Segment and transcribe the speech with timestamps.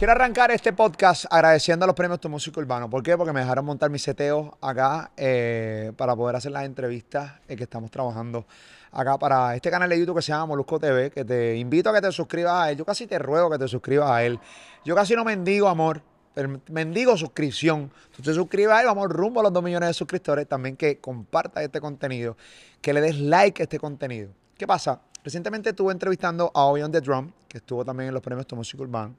[0.00, 2.88] Quiero arrancar este podcast agradeciendo a los premios Tu Músico Urbano.
[2.88, 3.18] ¿Por qué?
[3.18, 7.64] Porque me dejaron montar mis seteos acá eh, para poder hacer las entrevistas eh, que
[7.64, 8.46] estamos trabajando
[8.92, 11.92] acá para este canal de YouTube que se llama Molusco TV, que te invito a
[11.92, 12.78] que te suscribas a él.
[12.78, 14.40] Yo casi te ruego que te suscribas a él.
[14.86, 16.00] Yo casi no mendigo amor,
[16.70, 17.92] mendigo suscripción.
[18.16, 20.48] Tú te a vamos rumbo a los 2 millones de suscriptores.
[20.48, 22.38] También que compartas este contenido,
[22.80, 24.30] que le des like a este contenido.
[24.56, 25.02] ¿Qué pasa?
[25.22, 28.56] Recientemente estuve entrevistando a Obi on the Drum, que estuvo también en los premios Tu
[28.56, 29.14] Músico Urbano.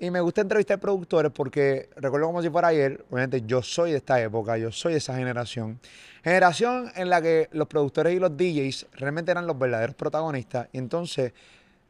[0.00, 3.96] Y me gusta entrevistar productores porque recuerdo como si fuera ayer, obviamente yo soy de
[3.96, 5.80] esta época, yo soy de esa generación.
[6.22, 10.68] Generación en la que los productores y los DJs realmente eran los verdaderos protagonistas.
[10.72, 11.32] Y entonces,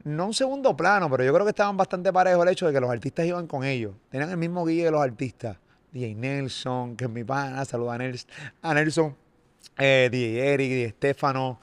[0.05, 2.80] no un segundo plano, pero yo creo que estaban bastante parejos el hecho de que
[2.80, 3.93] los artistas iban con ellos.
[4.11, 5.59] Tenían el mismo guía de los artistas.
[5.93, 7.95] DJ Nelson, que es mi pana, saluda
[8.63, 9.16] a, Nelson,
[9.77, 11.61] eh, DJ Eric, DJ Estefano.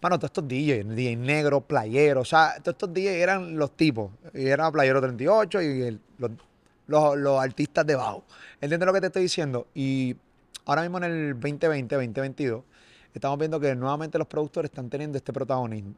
[0.00, 4.10] Bueno, todos estos DJs, DJ negro, playero, o sea, todos estos DJs eran los tipos.
[4.34, 6.00] Y era Playero 38 y
[6.86, 8.24] los, artistas debajo.
[8.60, 9.66] ¿Entiendes lo que te estoy diciendo?
[9.74, 10.14] Y
[10.66, 12.62] ahora mismo en el 2020, 2022,
[13.14, 15.94] estamos viendo que nuevamente los productores están teniendo este protagonismo.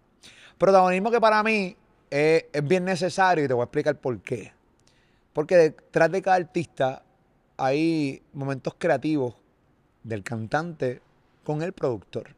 [0.56, 1.76] Protagonismo que para mí
[2.08, 4.52] es, es bien necesario y te voy a explicar por qué.
[5.32, 7.02] Porque detrás de cada artista
[7.56, 9.34] hay momentos creativos
[10.04, 11.00] del cantante
[11.42, 12.37] con el productor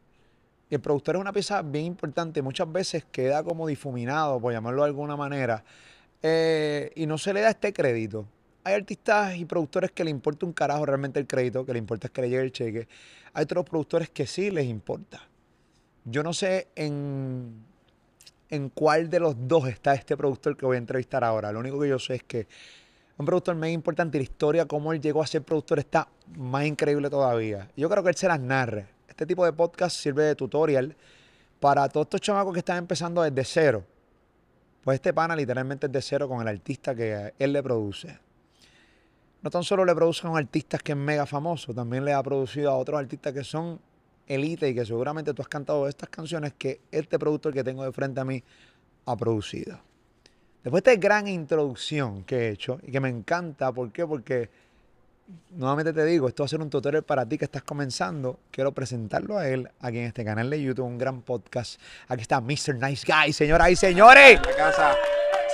[0.75, 4.89] el productor es una pieza bien importante, muchas veces queda como difuminado, por llamarlo de
[4.89, 5.65] alguna manera,
[6.23, 8.27] eh, y no se le da este crédito.
[8.63, 12.07] Hay artistas y productores que le importa un carajo realmente el crédito, que le importa
[12.07, 12.89] es que le llegue el cheque.
[13.33, 15.21] Hay otros productores que sí les importa.
[16.05, 17.65] Yo no sé en,
[18.51, 21.53] en cuál de los dos está este productor que voy a entrevistar ahora.
[21.53, 22.47] Lo único que yo sé es que
[23.17, 26.65] un productor más importante y la historia, cómo él llegó a ser productor, está más
[26.65, 27.69] increíble todavía.
[27.77, 28.87] Yo creo que él se las narre
[29.21, 30.97] este tipo de podcast sirve de tutorial
[31.61, 33.85] para todos estos chamacos que están empezando desde cero.
[34.83, 38.19] Pues este pana literalmente es de cero con el artista que él le produce.
[39.43, 42.23] No tan solo le produce a un artista que es mega famoso, también le ha
[42.23, 43.79] producido a otros artistas que son
[44.27, 47.93] elite y que seguramente tú has cantado estas canciones que este productor que tengo de
[47.93, 48.43] frente a mí
[49.05, 49.79] ha producido.
[50.65, 54.07] Después de esta gran introducción que he hecho y que me encanta, ¿por qué?
[54.07, 54.49] Porque
[55.51, 58.41] nuevamente te digo, esto va a ser un tutorial para ti que estás comenzando.
[58.51, 61.81] Quiero presentarlo a él aquí en este canal de YouTube, un gran podcast.
[62.09, 62.75] Aquí está Mr.
[62.77, 64.41] Nice Guy, señoras y señores.
[64.57, 64.95] casa.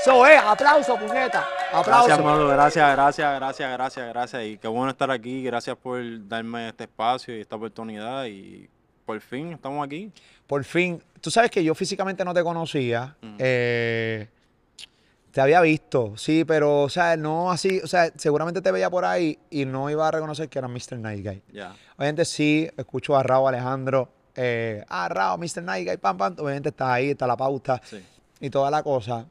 [0.01, 1.45] Eso es, aplauso, puñeta.
[1.73, 2.07] Aplauso.
[2.07, 4.45] Gracias, Manu, gracias, gracias, gracias, gracias, gracias.
[4.45, 5.43] Y qué bueno estar aquí.
[5.43, 8.27] Gracias por darme este espacio y esta oportunidad.
[8.27, 8.69] Y
[9.05, 10.13] por fin estamos aquí.
[10.47, 11.03] Por fin.
[11.21, 13.17] Tú sabes que yo físicamente no te conocía.
[13.39, 14.29] Eh,
[15.37, 19.05] te había visto, sí, pero, o sea, no así, o sea, seguramente te veía por
[19.05, 20.99] ahí y no iba a reconocer que era Mr.
[20.99, 21.43] Night Guy.
[21.99, 25.63] Obviamente sí, escucho a Raúl Alejandro, eh, ah, Raúl, Mr.
[25.63, 27.83] Night Guy, pam, pam, obviamente está ahí, está la pauta
[28.41, 29.27] y toda la cosa.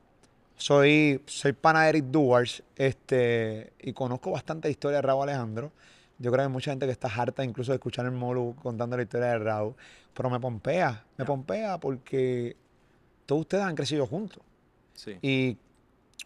[0.55, 5.71] Soy, soy pana de Eric Duars, este, y conozco bastante historia de Raúl Alejandro.
[6.19, 8.95] Yo creo que hay mucha gente que está harta incluso de escuchar el Molu contando
[8.95, 9.73] la historia de Raúl,
[10.13, 12.55] pero me pompea, me pompea porque
[13.25, 14.43] todos ustedes han crecido juntos.
[14.93, 15.17] Sí.
[15.23, 15.57] Y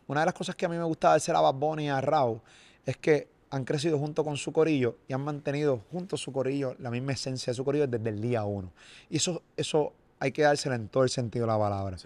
[0.09, 2.01] una de las cosas que a mí me gusta darse a Bad Bunny y a
[2.01, 2.41] Raúl
[2.83, 6.75] es que han crecido junto con su corillo y han mantenido junto a su corillo
[6.79, 8.71] la misma esencia de su corillo desde el día uno.
[9.07, 11.97] Y eso, eso hay que dárselo en todo el sentido de la palabra.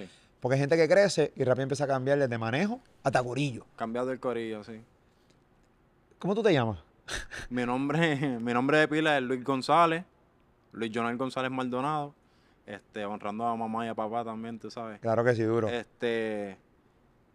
[0.42, 3.66] Porque hay gente que crece y rápido empieza a cambiar desde manejo hasta corillo.
[3.78, 4.82] Cambiado el corillo, sí.
[6.20, 6.80] ¿Cómo tú te llamas?
[7.50, 10.04] mi nombre, mi nombre de pila es Luis González,
[10.74, 12.14] Luis Jonal González Maldonado.
[12.66, 15.00] Este, honrando a mamá y a papá también, tú sabes.
[15.00, 15.70] Claro que sí, duro.
[15.70, 16.58] Este,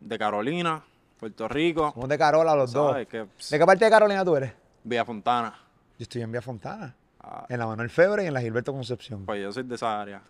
[0.01, 0.83] de Carolina,
[1.19, 1.91] Puerto Rico.
[1.93, 2.97] Somos de Carola los dos.
[2.97, 4.53] ¿De qué parte de Carolina tú eres?
[4.85, 5.51] Villa Fontana.
[5.99, 6.95] Yo estoy en Villa Fontana.
[7.21, 7.47] Ah.
[7.49, 9.27] En la Manuel Febre y en la Gilberto Concepción.
[9.27, 10.23] Pues yo soy de esa área.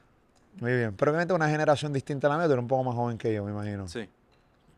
[0.60, 0.94] Muy bien.
[0.96, 3.32] Pero obviamente una generación distinta a la mía, tú eres un poco más joven que
[3.32, 3.86] yo, me imagino.
[3.86, 4.08] Sí.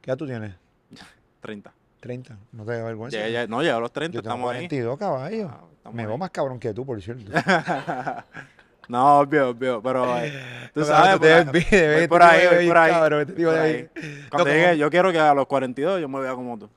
[0.00, 0.54] ¿Qué edad tú tienes?
[1.40, 1.72] 30.
[2.00, 2.38] 30.
[2.52, 3.18] No te da vergüenza.
[3.48, 5.50] no, ya a los 30 yo tengo estamos 42 caballos.
[5.84, 7.30] Ah, me veo más cabrón que tú, por cierto.
[8.90, 10.32] No, obvio, obvio, pero eh,
[10.74, 13.88] tú sabes, por, ahí, por ahí, por ahí.
[14.28, 16.68] Cuando llegue, yo quiero que a los 42 yo me vea como tú.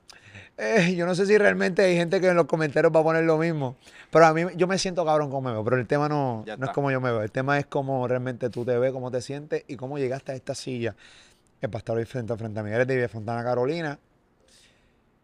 [0.56, 3.24] Eh, yo no sé si realmente hay gente que en los comentarios va a poner
[3.24, 3.76] lo mismo,
[4.12, 6.66] pero a mí yo me siento cabrón como me veo, pero el tema no, no
[6.66, 9.20] es como yo me veo, el tema es cómo realmente tú te ves, cómo te
[9.20, 10.94] sientes y cómo llegaste a esta silla
[11.60, 12.70] el pastor hoy frente a frente a mí.
[12.70, 13.98] Eres de Villa Fontana, Carolina.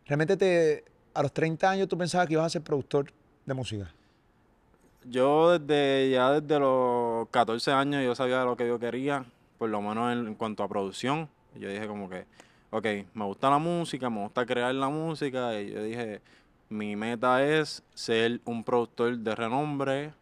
[0.07, 0.85] ¿Realmente te,
[1.15, 3.13] a los 30 años tú pensabas que ibas a ser productor
[3.47, 3.95] de música?
[5.05, 9.25] Yo desde ya desde los 14 años yo sabía lo que yo quería,
[9.59, 11.29] por lo menos en, cuanto a producción.
[11.59, 12.27] Yo dije como que,
[12.71, 16.21] ok, me gusta la música, me gusta crear la música y yo dije,
[16.69, 20.13] mi meta es ser un productor de renombre,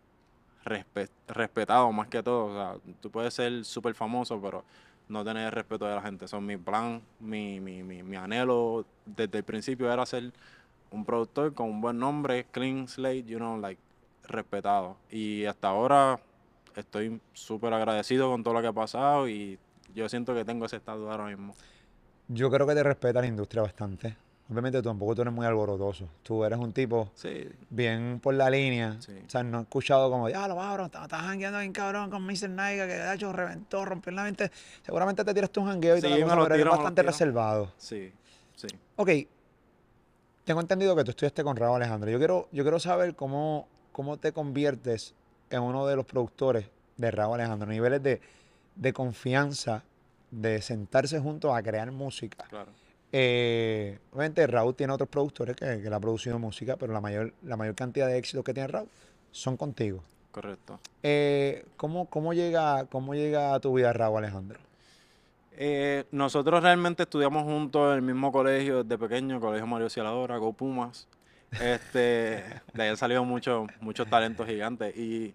[1.29, 2.47] respetado más que todo.
[2.47, 4.65] O sea, tú puedes ser súper famoso, pero
[5.09, 6.25] no tener el respeto de la gente.
[6.25, 10.33] Eso es mi plan, mi, mi, mi, mi anhelo desde el principio era ser
[10.91, 13.81] un productor con un buen nombre, clean slate, you know, like,
[14.29, 14.97] respetado.
[15.11, 16.21] Y hasta ahora
[16.77, 19.59] estoy súper agradecido con todo lo que ha pasado y
[19.95, 21.55] yo siento que tengo ese estatus ahora mismo.
[22.29, 24.17] Yo creo que te respeta la industria bastante.
[24.51, 26.09] Obviamente tú tampoco tú eres muy alborotoso.
[26.23, 28.97] Tú eres un tipo Sí, bien por la línea.
[29.01, 29.13] Sí.
[29.27, 32.49] O sea, no he escuchado como, ya lo cabrón, estás jangueando bien cabrón con Mr.
[32.49, 34.51] Naiga, que de hecho reventó, rompió la mente.
[34.83, 37.73] Seguramente te tiraste un jangueo y Sí, cosa, lo pero eres bastante reservado.
[37.77, 38.11] sí,
[38.57, 38.69] sí.
[38.97, 39.11] Ok,
[40.45, 42.11] tengo entendido que tú estudiaste con Raúl Alejandro.
[42.11, 45.13] Yo quiero, yo quiero saber cómo, cómo te conviertes
[45.51, 47.69] en uno de los productores de Raúl Alejandro.
[47.69, 48.21] Niveles de,
[48.77, 49.83] de confianza,
[50.31, 52.45] de sentarse juntos a crear música.
[52.49, 52.71] Claro.
[53.11, 57.33] Eh, obviamente Raúl tiene otros productores que, que le ha producido música, pero la mayor,
[57.43, 58.89] la mayor cantidad de éxitos que tiene Raúl
[59.33, 60.01] son contigo.
[60.31, 60.79] Correcto.
[61.03, 64.61] Eh, ¿cómo, cómo, llega, ¿Cómo llega a tu vida Raúl Alejandro?
[65.57, 70.53] Eh, nosotros realmente estudiamos juntos en el mismo colegio desde pequeño, Colegio Mario Cialadora, Go
[70.53, 71.09] Pumas.
[71.53, 74.97] Este, de ahí han salido muchos, muchos talentos gigantes.
[74.97, 75.35] Y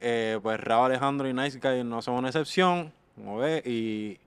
[0.00, 4.18] eh, pues Raúl Alejandro y Nice Guy no son una excepción, como ves, y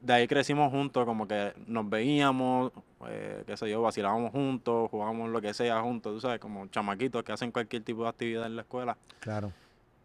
[0.00, 2.72] de ahí crecimos juntos, como que nos veíamos,
[3.08, 7.22] eh, qué sé yo, vacilábamos juntos, jugábamos lo que sea juntos, tú sabes, como chamaquitos
[7.24, 9.50] que hacen cualquier tipo de actividad en la escuela Claro.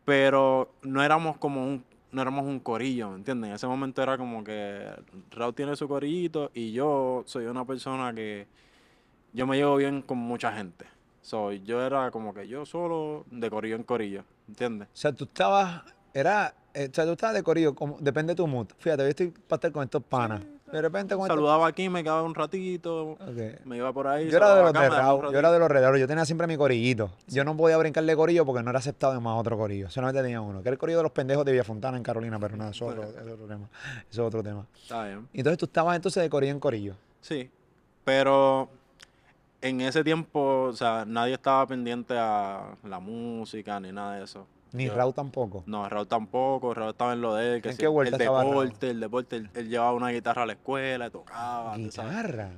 [0.05, 3.49] pero no éramos como un no éramos un corillo, ¿me entiendes?
[3.49, 4.83] En ese momento era como que
[5.29, 8.47] Raúl tiene su corillito y yo soy una persona que
[9.33, 10.85] yo me llevo bien con mucha gente.
[11.21, 14.87] So, yo era como que yo solo de corillo en corillo, ¿entiendes?
[14.87, 15.83] O sea, tú estabas,
[16.13, 18.67] era, eh, o sea, tú estabas de corillo, como, depende de tu mood.
[18.79, 20.41] Fíjate, yo estoy para estar con estos panas.
[20.71, 21.35] De repente con estos...
[21.35, 23.17] Saludaba aquí, me quedaba un ratito,
[23.65, 24.29] me iba por ahí.
[24.29, 27.11] Yo era de los Raúl, yo era de los Raúl, yo tenía siempre mi corillito.
[27.27, 29.89] Yo no podía brincarle corillo porque no era aceptado en más otro corillo.
[29.89, 32.55] Solamente tenía uno, que era el corillo de los pendejos de Villafontana en Carolina, pero
[32.55, 33.69] nada, eso, es otro, eso es otro tema.
[34.09, 34.65] Eso es otro tema.
[34.79, 35.27] Está bien.
[35.33, 36.95] Entonces tú estabas entonces de corillo en corillo.
[37.21, 37.49] Sí,
[38.03, 38.69] pero
[39.61, 44.47] en ese tiempo, o sea, nadie estaba pendiente a la música ni nada de eso.
[44.71, 45.63] Ni Yo- Raúl tampoco.
[45.65, 48.19] No, Raúl tampoco, Raúl estaba en lo de él, que ¿En sí, qué vuelta el
[48.23, 51.75] deporte, el deporte, él, llevaba una guitarra a la escuela, tocaba.
[51.75, 52.49] Guitarra.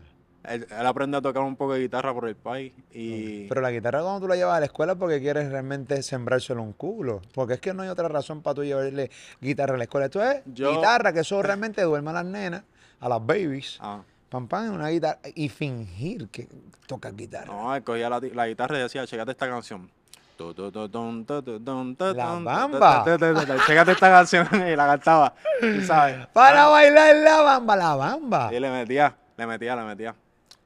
[0.43, 3.69] Él, él aprendió a tocar un poco de guitarra por el país y Pero la
[3.69, 7.21] guitarra cuando tú la llevas a la escuela es porque quieres realmente sembrárselo un culo.
[7.35, 10.07] Porque es que no hay otra razón para tú llevarle guitarra a la escuela.
[10.07, 12.63] Esto es Yo- guitarra, que eso realmente duerme a las nenas,
[12.99, 13.77] a las babies.
[13.81, 14.01] ah,
[14.31, 15.19] Pam, pam, una guitarra.
[15.35, 16.47] Y fingir que
[16.87, 17.53] tocas guitarra.
[17.53, 19.91] no, él cogía la, guitarra y decía, checate esta canción.
[22.15, 23.03] La Bamba.
[23.67, 25.35] Checate esta canción y la cantaba,
[25.85, 26.27] sabes.
[26.27, 28.49] Para bailar la bamba, la bamba.
[28.53, 30.15] Y le metía, le metía, le metía.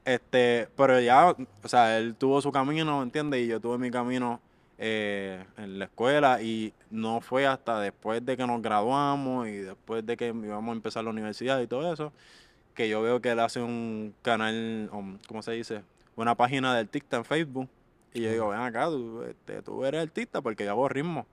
[0.04, 3.40] Este, pero ya, o sea, él tuvo su camino, ¿me entiendes?
[3.40, 4.40] Y yo tuve mi camino
[4.78, 10.06] eh, en la escuela y no fue hasta después de que nos graduamos y después
[10.06, 12.12] de que íbamos a empezar la universidad y todo eso,
[12.76, 15.82] que yo veo que él hace un canal, um, ¿cómo se dice?
[16.14, 17.68] Una página de artista en Facebook.
[18.14, 21.26] Y yo digo, ven acá, tú, este, tú eres artista porque yo hago ritmo.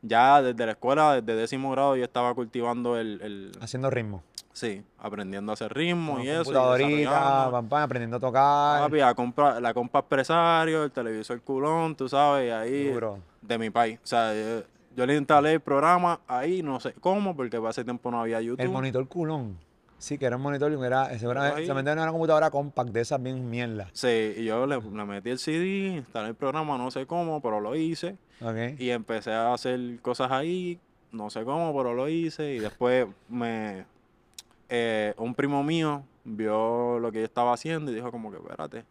[0.00, 4.22] Ya desde la escuela, desde décimo grado, yo estaba cultivando el, el- Haciendo ritmo.
[4.52, 6.44] Sí, aprendiendo a hacer ritmo Con y eso.
[6.44, 8.80] computadorita, pam, pam, aprendiendo a tocar.
[8.82, 13.18] Papi, la compa, la compa empresario, el televisor culón, tú sabes, y ahí Duro.
[13.40, 13.98] de mi país.
[14.02, 18.10] O sea, yo, yo le instalé el programa ahí, no sé cómo, porque ese tiempo
[18.10, 18.60] no había YouTube.
[18.60, 19.56] El monitor culón.
[20.02, 23.22] Sí, que era un monitor que era, seguramente, seguramente era una computadora compact de esas
[23.22, 23.88] bien mierda.
[23.92, 27.60] Sí, y yo le, le metí el CD, instalé el programa, no sé cómo, pero
[27.60, 28.16] lo hice.
[28.78, 30.80] Y empecé a hacer cosas ahí,
[31.12, 32.52] no sé cómo, pero lo hice.
[32.52, 33.84] Y después me
[34.68, 38.84] eh, un primo mío vio lo que yo estaba haciendo y dijo como que, espérate,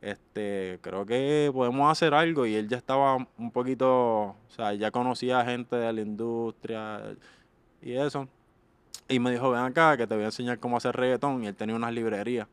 [0.00, 2.46] este, creo que podemos hacer algo.
[2.46, 7.14] Y él ya estaba un poquito, o sea, ya conocía gente de la industria
[7.80, 8.26] y eso.
[9.08, 11.42] Y me dijo, ven acá, que te voy a enseñar cómo hacer reggaetón.
[11.44, 12.46] Y él tenía unas librerías.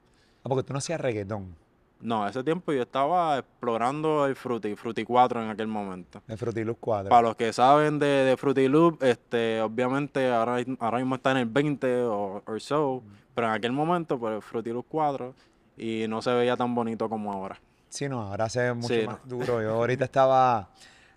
[0.44, 1.56] Ah, porque tú no hacías reggaetón.
[2.02, 6.22] No, ese tiempo yo estaba explorando el Fruity, Fruity 4 en aquel momento.
[6.28, 7.10] El Fruity Loop 4.
[7.10, 11.38] Para los que saben de, de Fruity Loop, este, obviamente ahora, ahora mismo está en
[11.38, 13.02] el 20 o or so,
[13.34, 15.34] pero en aquel momento, pues Fruity Loop 4,
[15.78, 17.60] y no se veía tan bonito como ahora.
[17.90, 19.62] Sí, no, ahora se ve mucho Sí, más duro.
[19.62, 20.70] Yo ahorita estaba,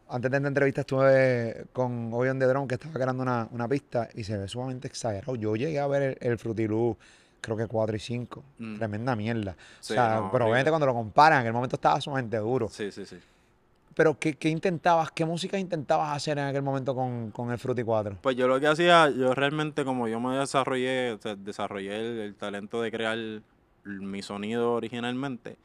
[0.09, 4.09] antes de esta entrevista estuve con Obion de Drone que estaba creando una, una pista
[4.15, 5.37] y se ve sumamente exagerado.
[5.37, 6.97] Yo llegué a ver el, el Fruity Loop,
[7.41, 8.45] creo que 4 y 5.
[8.59, 8.77] Mm.
[8.77, 9.57] Tremenda mierda.
[9.81, 12.69] Sí, o sea, no, pero obviamente cuando lo comparan, en aquel momento estaba sumamente duro.
[12.69, 13.17] Sí, sí, sí.
[13.95, 17.83] Pero ¿qué, qué intentabas, qué música intentabas hacer en aquel momento con, con el Fruity
[17.83, 18.19] 4?
[18.23, 22.19] Pues yo lo que hacía, yo realmente como yo me desarrollé, o sea, desarrollé el,
[22.21, 23.19] el talento de crear
[23.85, 25.57] mi sonido originalmente,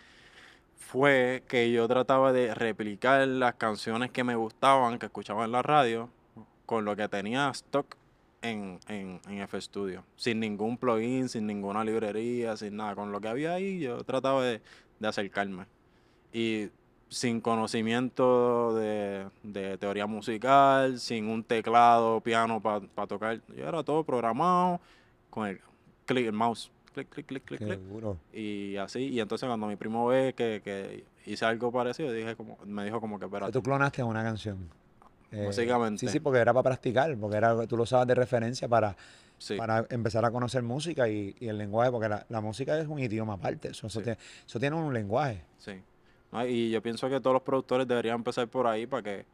[0.84, 5.62] fue que yo trataba de replicar las canciones que me gustaban, que escuchaba en la
[5.62, 6.10] radio,
[6.66, 7.96] con lo que tenía stock
[8.42, 12.96] en, en, en F Studio, sin ningún plugin, sin ninguna librería, sin nada.
[12.96, 14.62] Con lo que había ahí, yo trataba de,
[15.00, 15.66] de acercarme.
[16.32, 16.70] Y
[17.10, 23.40] sin conocimiento de, de teoría musical, sin un teclado, piano para tocar.
[23.56, 24.82] Yo era todo programado
[25.30, 25.62] con el
[26.06, 26.72] clic, el mouse.
[26.94, 27.80] Clic, clic, clic, clic, clic.
[28.34, 32.58] Y así, y entonces cuando mi primo ve que, que hice algo parecido, dije como,
[32.66, 34.70] me dijo como que, espérate, tú clonaste una canción.
[35.32, 36.00] Eh, Básicamente.
[36.06, 38.96] Sí, sí, porque era para practicar, porque era, tú lo usabas de referencia para,
[39.40, 42.88] sí, para empezar a conocer música y, y el lenguaje, porque la, la música es
[42.88, 45.42] un idioma aparte, eso, eso tiene, eso tiene un lenguaje.
[45.58, 45.82] sí.
[46.32, 49.26] No, Y yo pienso que todos los productores deberían empezar por ahí para que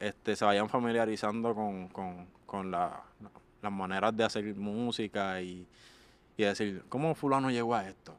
[0.00, 3.02] este, se vayan familiarizando con, con, con la-
[3.62, 5.66] las maneras de hacer música y,
[6.38, 8.14] y decir, ¿cómo fulano llegó a esto?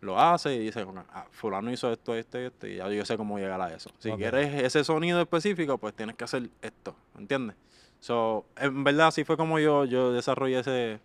[0.00, 3.16] Lo hace y dice, "Ah, fulano hizo esto, esto y esto, y ya yo sé
[3.16, 3.90] cómo llegar a eso.
[3.98, 7.56] Si quieres ese sonido específico, pues tienes que hacer esto, ¿entiendes?
[7.98, 11.00] So, en verdad, así fue como yo, yo desarrollé ese,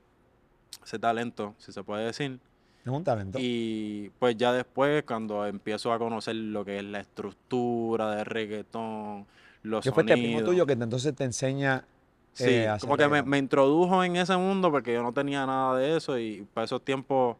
[0.83, 2.39] ese talento, si se puede decir.
[2.85, 3.39] Es un talento.
[3.41, 9.25] Y pues ya después, cuando empiezo a conocer lo que es la estructura de reggaetón,
[9.63, 10.45] los ¿Qué fue este primo sonidos.
[10.51, 11.85] tuyo que te- entonces te enseña
[12.33, 15.77] Sí, eh, como que me, me introdujo en ese mundo porque yo no tenía nada
[15.77, 17.37] de eso y para esos tiempos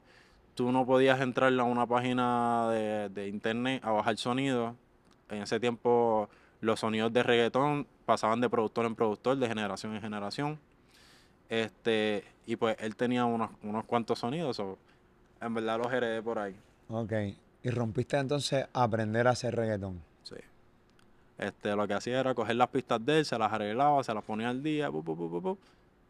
[0.56, 4.76] tú no podías entrar a una página de, de internet a bajar sonido.
[5.30, 6.30] En ese tiempo
[6.60, 10.60] los sonidos de reggaetón pasaban de productor en productor, de generación en generación.
[11.50, 14.78] Este, y pues él tenía unos, unos cuantos sonidos, o
[15.42, 16.56] en verdad los heredé por ahí.
[16.90, 17.14] Ok.
[17.64, 20.02] Y rompiste entonces a aprender a hacer reggaetón.
[20.24, 20.36] Sí.
[21.38, 24.24] Este, lo que hacía era coger las pistas de él, se las arreglaba, se las
[24.24, 25.58] ponía al día, pu, pu, pu,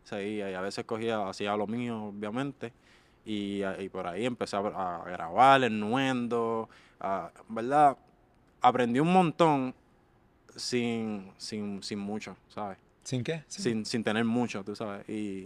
[0.03, 0.51] seguía.
[0.51, 2.73] Y a veces cogía, hacía lo mío, obviamente.
[3.25, 6.67] Y, y por ahí empecé a, a grabar, ennuendo,
[6.99, 7.95] a- ¿verdad?
[8.61, 9.73] Aprendí un montón
[10.55, 12.77] sin, sin, sin mucho, ¿sabes?
[13.03, 13.43] ¿Sin qué?
[13.47, 15.07] Sin- Sin, sin tener mucho, tú sabes.
[15.09, 15.45] Y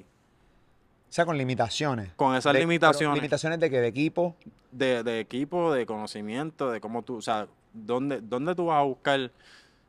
[1.09, 2.11] O sea, con limitaciones.
[2.15, 3.79] con esas De- limitaciones ¿Limitaciones de qué?
[3.79, 4.35] ¿De equipo?
[4.71, 8.83] de, de equipo, de conocimiento, de cómo tú, o sea, ¿dónde, dónde tú vas a
[8.83, 9.31] buscar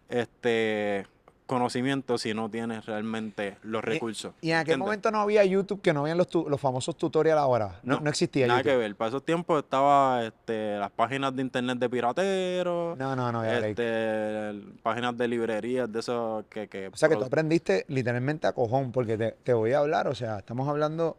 [0.09, 1.07] este
[1.47, 4.35] conocimiento si no tienes realmente los recursos?
[4.41, 4.79] Y en aquel ¿entiendes?
[4.85, 7.79] momento no había YouTube, que no habían los, tu- los famosos tutoriales ahora.
[7.85, 8.73] No, No, no existía Nada YouTube.
[8.73, 8.97] que ver.
[8.97, 13.45] Para esos tiempos estaba este, las páginas de internet de pirateros, No, no, no.
[13.45, 18.53] este, páginas de librerías de esos que, que O sea, que tú aprendiste literalmente a
[18.53, 21.17] cojón, porque te, te voy a hablar, o sea, estamos hablando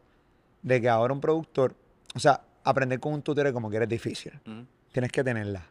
[0.62, 1.74] de que ahora un productor,
[2.16, 4.34] o sea, aprender con un tutorial como quiera es difícil.
[4.92, 5.64] Tienes que tenerla.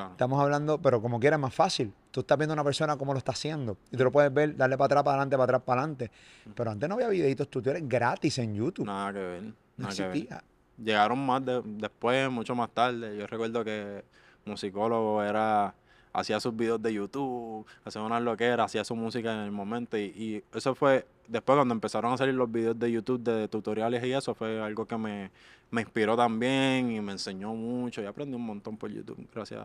[0.00, 0.12] Claro.
[0.12, 1.92] Estamos hablando, pero como quiera es más fácil.
[2.10, 4.56] Tú estás viendo a una persona cómo lo está haciendo y tú lo puedes ver,
[4.56, 6.10] darle para atrás, para adelante, para atrás, para adelante.
[6.54, 8.84] Pero antes no había videitos tutoriales gratis en YouTube.
[8.86, 9.42] No, Nada que ver.
[9.76, 10.10] Nada que ver.
[10.10, 10.44] existía.
[10.78, 13.16] Llegaron más de- después, mucho más tarde.
[13.16, 14.04] Yo recuerdo que
[14.44, 15.74] musicólogo era
[16.12, 20.04] hacía sus videos de YouTube, hacía unas loqueras, hacía su música en el momento y,
[20.16, 24.12] y eso fue después cuando empezaron a salir los videos de YouTube de tutoriales y
[24.12, 25.30] eso fue algo que me,
[25.70, 29.62] me inspiró también y me enseñó mucho y aprendí un montón por YouTube gracias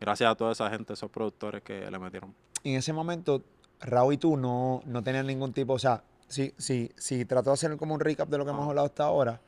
[0.00, 2.34] gracias a toda esa gente, esos productores que le metieron.
[2.62, 3.42] Y en ese momento,
[3.80, 7.54] Raúl y tú no, no tenían ningún tipo, o sea, si, si, si trato de
[7.54, 8.70] hacer como un recap de lo que hemos Ajá.
[8.70, 9.40] hablado hasta ahora,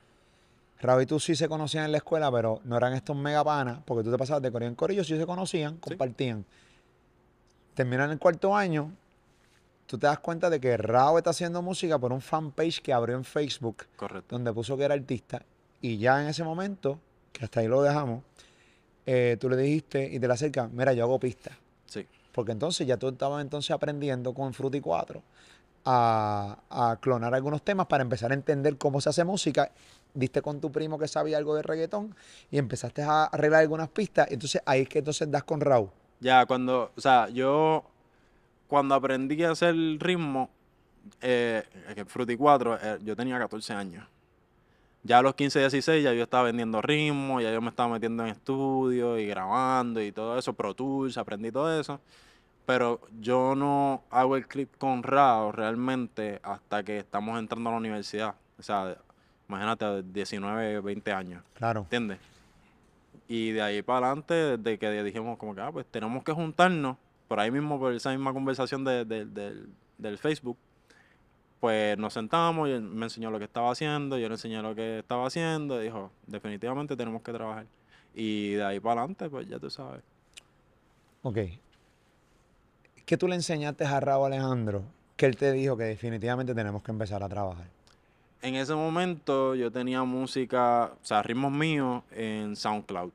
[0.80, 3.80] Raúl y tú sí se conocían en la escuela, pero no eran estos mega panas,
[3.84, 6.44] porque tú te pasabas de corillo en corillo, sí se conocían, compartían.
[7.74, 8.92] Terminan el cuarto año,
[9.86, 13.16] tú te das cuenta de que Raúl está haciendo música por un fanpage que abrió
[13.16, 14.34] en Facebook, Correcto.
[14.34, 15.42] donde puso que era artista,
[15.80, 16.98] y ya en ese momento,
[17.32, 18.22] que hasta ahí lo dejamos,
[19.06, 21.54] eh, tú le dijiste y te le acercas, mira, yo hago pistas.
[21.86, 22.06] Sí.
[22.32, 25.22] Porque entonces ya tú estabas entonces aprendiendo con Fruity 4
[25.84, 29.70] a, a clonar algunos temas para empezar a entender cómo se hace música.
[30.16, 32.14] Diste con tu primo que sabía algo de reggaetón
[32.50, 34.28] y empezaste a arreglar algunas pistas.
[34.30, 35.90] Entonces ahí es que entonces das con Raúl.
[36.20, 37.84] Ya, cuando, o sea, yo
[38.66, 40.50] cuando aprendí a hacer ritmo,
[41.20, 41.62] eh,
[42.06, 44.06] Fruity 4, eh, yo tenía 14 años.
[45.02, 48.24] Ya a los 15, 16 ya yo estaba vendiendo ritmo, ya yo me estaba metiendo
[48.24, 52.00] en estudio y grabando y todo eso, Pro Tools, aprendí todo eso.
[52.64, 57.78] Pero yo no hago el clip con Rao realmente hasta que estamos entrando a la
[57.78, 58.34] universidad.
[58.58, 58.96] O sea,
[59.48, 61.42] imagínate, a 19, 20 años.
[61.54, 61.80] Claro.
[61.82, 62.18] ¿Entiendes?
[63.28, 66.96] Y de ahí para adelante, desde que dijimos como que, ah, pues tenemos que juntarnos,
[67.28, 70.56] por ahí mismo, por esa misma conversación de- de- del, del Facebook,
[71.58, 74.74] pues nos sentamos y él me enseñó lo que estaba haciendo, yo le enseñé lo
[74.74, 77.66] que estaba haciendo, y dijo, definitivamente tenemos que trabajar.
[78.14, 80.02] Y de ahí para adelante, pues ya tú sabes.
[81.22, 81.38] Ok.
[83.04, 84.82] ¿Qué tú le enseñaste a Raúl Alejandro
[85.16, 87.66] que él te dijo que definitivamente tenemos que empezar a trabajar?
[88.42, 93.10] En ese momento yo tenía música, o sea, ritmos míos en SoundCloud.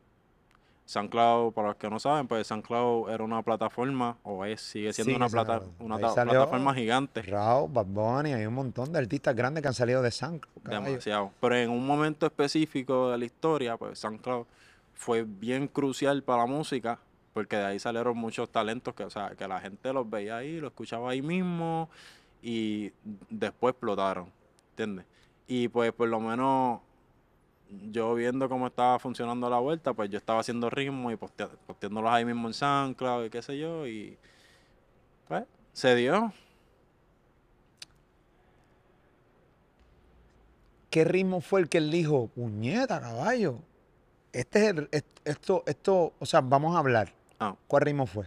[0.85, 5.15] SoundCloud, para los que no saben, pues SoundCloud era una plataforma, o es, sigue siendo
[5.15, 7.21] una, plata, una- plataforma gigante.
[7.21, 10.63] Rao, Bad Bunny, hay un montón de artistas grandes que han salido de SoundCloud.
[10.63, 10.85] caballo.
[10.85, 11.31] Demasiado.
[11.39, 14.45] Pero en un momento específico de la historia, pues SoundCloud
[14.93, 16.99] fue bien crucial para la música,
[17.33, 20.59] porque de ahí salieron muchos talentos que, o sea, que la gente los veía ahí,
[20.59, 21.89] los escuchaba ahí mismo
[22.41, 22.91] y
[23.29, 24.25] después explotaron,
[24.71, 25.05] ¿entiendes?
[25.53, 26.79] Y pues por lo menos
[27.91, 32.10] yo viendo cómo estaba funcionando la vuelta, pues yo estaba haciendo ritmo y postea- posteándolos
[32.10, 34.17] ahí mismo en SoundCloud y qué sé yo, y
[35.27, 35.43] pues
[35.74, 36.31] se dio.
[40.89, 42.27] ¿Qué ritmo fue el que él dijo?
[42.27, 43.60] Puñeta, caballo.
[44.31, 47.12] Este es el, est- esto, esto, o sea, vamos a hablar.
[47.41, 47.55] Ah.
[47.67, 48.25] ¿Cuál ritmo fue?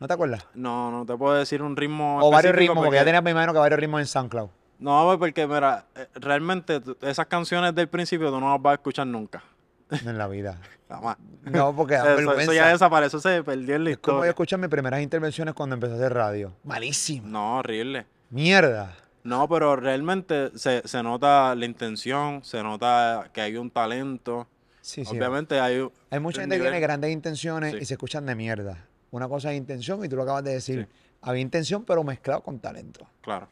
[0.00, 0.46] ¿No te acuerdas?
[0.54, 3.30] No, no te puedo decir un ritmo O varios ritmos, porque ya porque- tenías, me
[3.32, 4.48] imagino que varios ritmos en SoundCloud.
[4.78, 9.06] No, porque mira, eh, realmente esas canciones del principio tú no las vas a escuchar
[9.06, 9.42] nunca.
[9.90, 10.58] En la vida.
[10.88, 11.16] Jamás.
[11.42, 14.56] No, porque da Eso, eso ya desapareció, se perdió en la es como yo escuché
[14.56, 16.52] mis primeras intervenciones cuando empecé a hacer radio.
[16.64, 17.26] Malísimo.
[17.28, 18.06] No, horrible.
[18.30, 18.94] Mierda.
[19.22, 24.46] No, pero realmente se, se nota la intención, se nota que hay un talento.
[24.82, 25.16] Sí, sí.
[25.16, 27.78] Obviamente hay un Hay mucha gente que tiene grandes intenciones Sí.
[27.80, 28.84] y se escuchan de mierda.
[29.10, 30.88] Una cosa es intención y tú lo acabas de decir.
[30.90, 30.98] Sí.
[31.22, 33.06] Había intención, pero mezclado con talento.
[33.22, 33.48] Claro.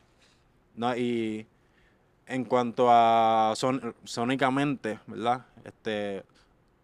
[0.75, 1.47] No, y
[2.26, 5.45] en cuanto a son, sónicamente, ¿verdad?
[5.64, 6.25] Este,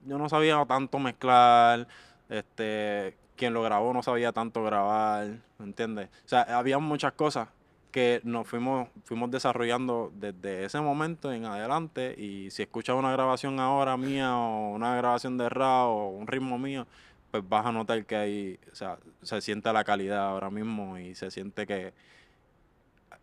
[0.07, 1.89] yo no sabía tanto mezclar,
[2.29, 6.09] este, quien lo grabó no sabía tanto grabar, ¿me entiendes?
[6.27, 7.49] O sea, había muchas cosas
[7.91, 13.59] que nos fuimos, fuimos desarrollando desde ese momento en adelante y si escuchas una grabación
[13.61, 16.87] ahora mía o una grabación de Ra o un ritmo mío,
[17.31, 21.15] pues vas a notar que hay, o sea, se siente la calidad ahora mismo y
[21.15, 21.95] se siente que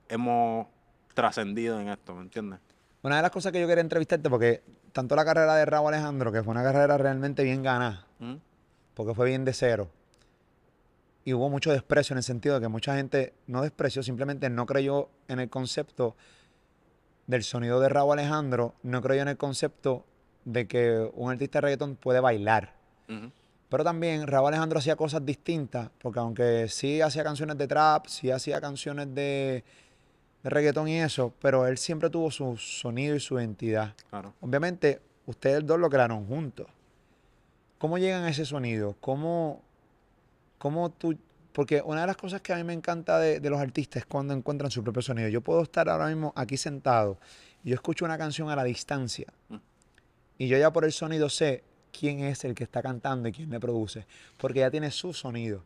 [0.09, 0.67] hemos
[1.13, 2.59] trascendido en esto, ¿me entiendes?
[3.01, 6.31] Una de las cosas que yo quería entrevistarte, porque tanto la carrera de Raúl Alejandro,
[6.31, 8.35] que fue una carrera realmente bien ganada, ¿Mm?
[8.93, 9.89] porque fue bien de cero,
[11.23, 14.65] y hubo mucho desprecio en el sentido de que mucha gente no despreció, simplemente no
[14.65, 16.15] creyó en el concepto
[17.27, 20.05] del sonido de Raúl Alejandro, no creyó en el concepto
[20.45, 22.75] de que un artista de reggaetón puede bailar.
[23.69, 28.29] Pero también Raúl Alejandro hacía cosas distintas, porque aunque sí hacía canciones de trap, sí
[28.29, 29.63] hacía canciones de,
[30.45, 33.95] de reggaetón y eso, pero él siempre tuvo su sonido y su identidad.
[34.11, 34.35] Claro.
[34.41, 36.67] Obviamente, ustedes dos lo crearon juntos.
[37.79, 38.95] ¿Cómo llegan a ese sonido?
[39.01, 39.63] ¿Cómo,
[40.59, 41.17] cómo tú...?
[41.51, 44.05] Porque una de las cosas que a mí me encanta de, de los artistas es
[44.05, 45.29] cuando encuentran su propio sonido.
[45.29, 47.17] Yo puedo estar ahora mismo aquí sentado
[47.63, 49.55] y yo escucho una canción a la distancia Mm.
[50.37, 53.49] y yo ya por el sonido sé quién es el que está cantando y quién
[53.49, 54.05] le produce,
[54.37, 55.63] porque ya tiene su sonido.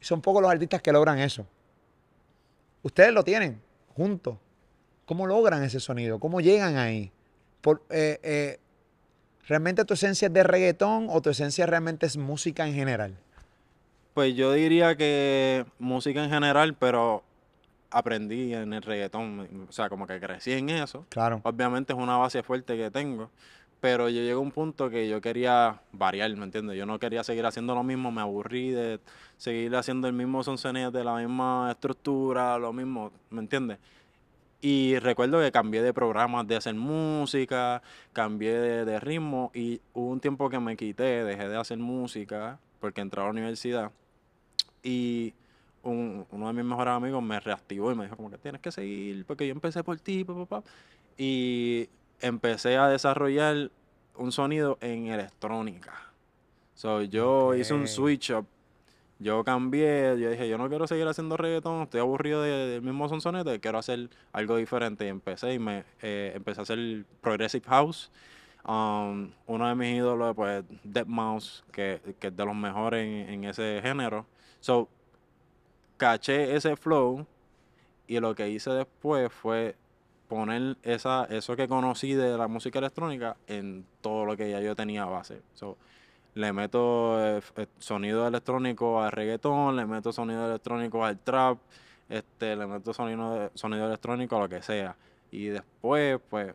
[0.00, 1.46] Son pocos los artistas que logran eso.
[2.82, 3.60] Ustedes lo tienen
[3.94, 4.36] juntos.
[5.06, 6.18] ¿Cómo logran ese sonido?
[6.18, 7.12] ¿Cómo llegan ahí?
[7.60, 8.58] Por, eh, eh,
[9.46, 13.16] ¿Realmente tu esencia es de reggaetón o tu esencia realmente es música en general?
[14.14, 17.22] Pues yo diría que música en general, pero
[17.90, 21.04] aprendí en el reggaetón, o sea, como que crecí en eso.
[21.10, 21.40] Claro.
[21.44, 23.30] Obviamente es una base fuerte que tengo,
[23.84, 26.74] pero yo llegué a un punto que yo quería variar, ¿me entiendes?
[26.78, 28.98] Yo no quería seguir haciendo lo mismo, me aburrí de
[29.36, 33.78] seguir haciendo el mismo sonsonete, de la misma estructura, lo mismo, ¿me entiendes?
[34.62, 37.82] Y recuerdo que cambié de programas de hacer música,
[38.14, 42.58] cambié de, de ritmo y hubo un tiempo que me quité, dejé de hacer música
[42.80, 43.92] porque entré a la universidad
[44.82, 45.34] y
[45.82, 48.72] un- uno de mis mejores amigos me reactivó y me dijo como que tienes que
[48.72, 50.62] seguir porque yo empecé por ti, pa, pa, pa".
[51.18, 51.88] y
[52.24, 53.70] empecé a desarrollar
[54.16, 55.92] un sonido en electrónica.
[56.74, 58.46] So, yo hice un switch up.
[59.20, 63.08] Yo cambié, yo dije, yo no quiero seguir haciendo reggaetón, estoy aburrido de- del mismo
[63.08, 65.04] sonsonete, quiero hacer algo diferente.
[65.06, 68.10] Y empecé y me eh, empecé a hacer Progressive House.
[68.66, 73.34] Um, uno de mis ídolos, pues, Dead Mouse, que, que es de los mejores en,
[73.34, 74.26] en ese género.
[74.60, 74.88] So,
[75.96, 77.26] caché ese flow
[78.06, 79.76] y lo que hice después fue
[80.34, 84.74] poner esa, eso que conocí de la música electrónica en todo lo que ya yo
[84.74, 85.42] tenía base.
[85.54, 85.76] So,
[86.34, 91.58] le meto eh, eh, sonido electrónico al reggaetón, le meto sonido electrónico al trap,
[92.08, 94.96] este, le meto sonido, sonido electrónico a lo que sea.
[95.30, 96.54] Y después, pues,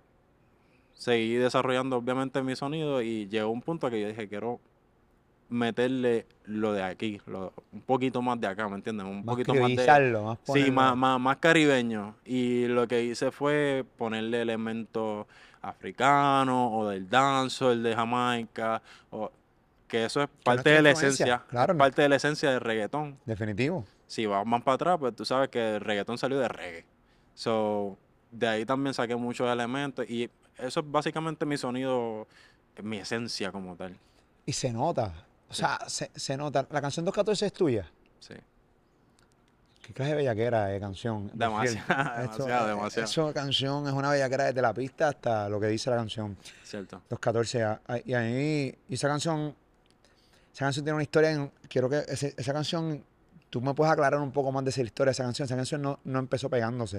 [0.94, 4.60] seguí desarrollando obviamente mi sonido y llegó un punto que yo dije, quiero
[5.50, 9.06] meterle lo de aquí, lo- un poquito más de acá, ¿me entiendes?
[9.06, 9.88] Un Más poquito más de...
[9.88, 12.16] más Sí, más, más, más caribeño.
[12.26, 15.26] Y lo que hice fue ponerle elementos
[15.62, 18.82] africanos o del dancehall de Jamaica,
[19.12, 19.32] o,
[19.88, 23.18] que eso es parte de la esencia, claro, parte de la esencia del reggaetón.
[23.26, 23.86] Definitivo.
[24.08, 26.86] Si vas más para atrás, pues tú sabes que el reggaetón salió de reggae.
[27.34, 27.98] So,
[28.32, 32.28] de ahí también saqué muchos elementos y eso es básicamente mi sonido,
[32.84, 33.96] mi esencia como tal.
[34.46, 35.14] Y se nota.
[35.50, 36.68] O sea, se, se nota.
[36.72, 37.90] La canción 214 es tuya.
[38.20, 38.34] Sí.
[39.82, 41.28] Qué clase de bellaquera de canción.
[41.28, 41.78] de Demasiado.
[42.24, 43.06] Esto, demasiado, demasiado.
[43.06, 46.38] Eso canción es una bellaquera desde la pista hasta lo que dice la canción.
[46.64, 46.98] Cierto.
[47.10, 47.64] 214.
[47.64, 49.56] a- a- Y ahí, y esa canción,
[50.54, 51.32] esa canción tiene una historia.
[51.32, 53.04] en- quiero que ese- esa canción,
[53.50, 55.46] tú me puedes aclarar un poco más de esa historia de esa canción.
[55.48, 56.98] Esa canción no, no empezó pegándose.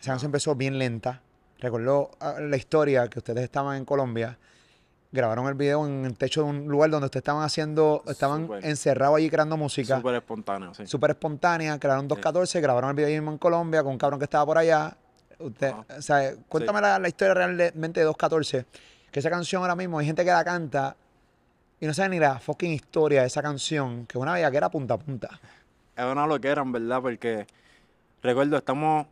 [0.00, 1.20] Esa canción empezó bien lenta.
[1.58, 4.38] Recuerdo ah, la historia que ustedes estaban en Colombia.
[5.12, 9.18] Grabaron el video en el techo de un lugar donde ustedes estaban haciendo, estaban encerrados
[9.18, 10.86] allí creando música Súper espontáneo, sí.
[10.86, 14.24] súper espontánea, crearon 214, grabaron el video ahí mismo en Colombia con un cabrón que
[14.24, 14.96] estaba por allá.
[15.38, 18.64] Usted, o sea, cuéntame la, la historia realmente de 214,
[19.10, 20.96] que esa canción ahora mismo hay gente que la canta
[21.82, 24.94] y no sabe ni la fucking historia de esa canción, que es una bellaquera punta
[24.94, 25.40] a punta.
[25.96, 27.44] Es una loquera, en verdad, porque
[28.22, 29.08] recuerdo, estamos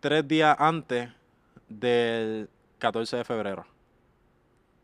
[0.00, 1.10] tres días antes
[1.68, 2.48] del
[2.78, 3.66] 14 de febrero.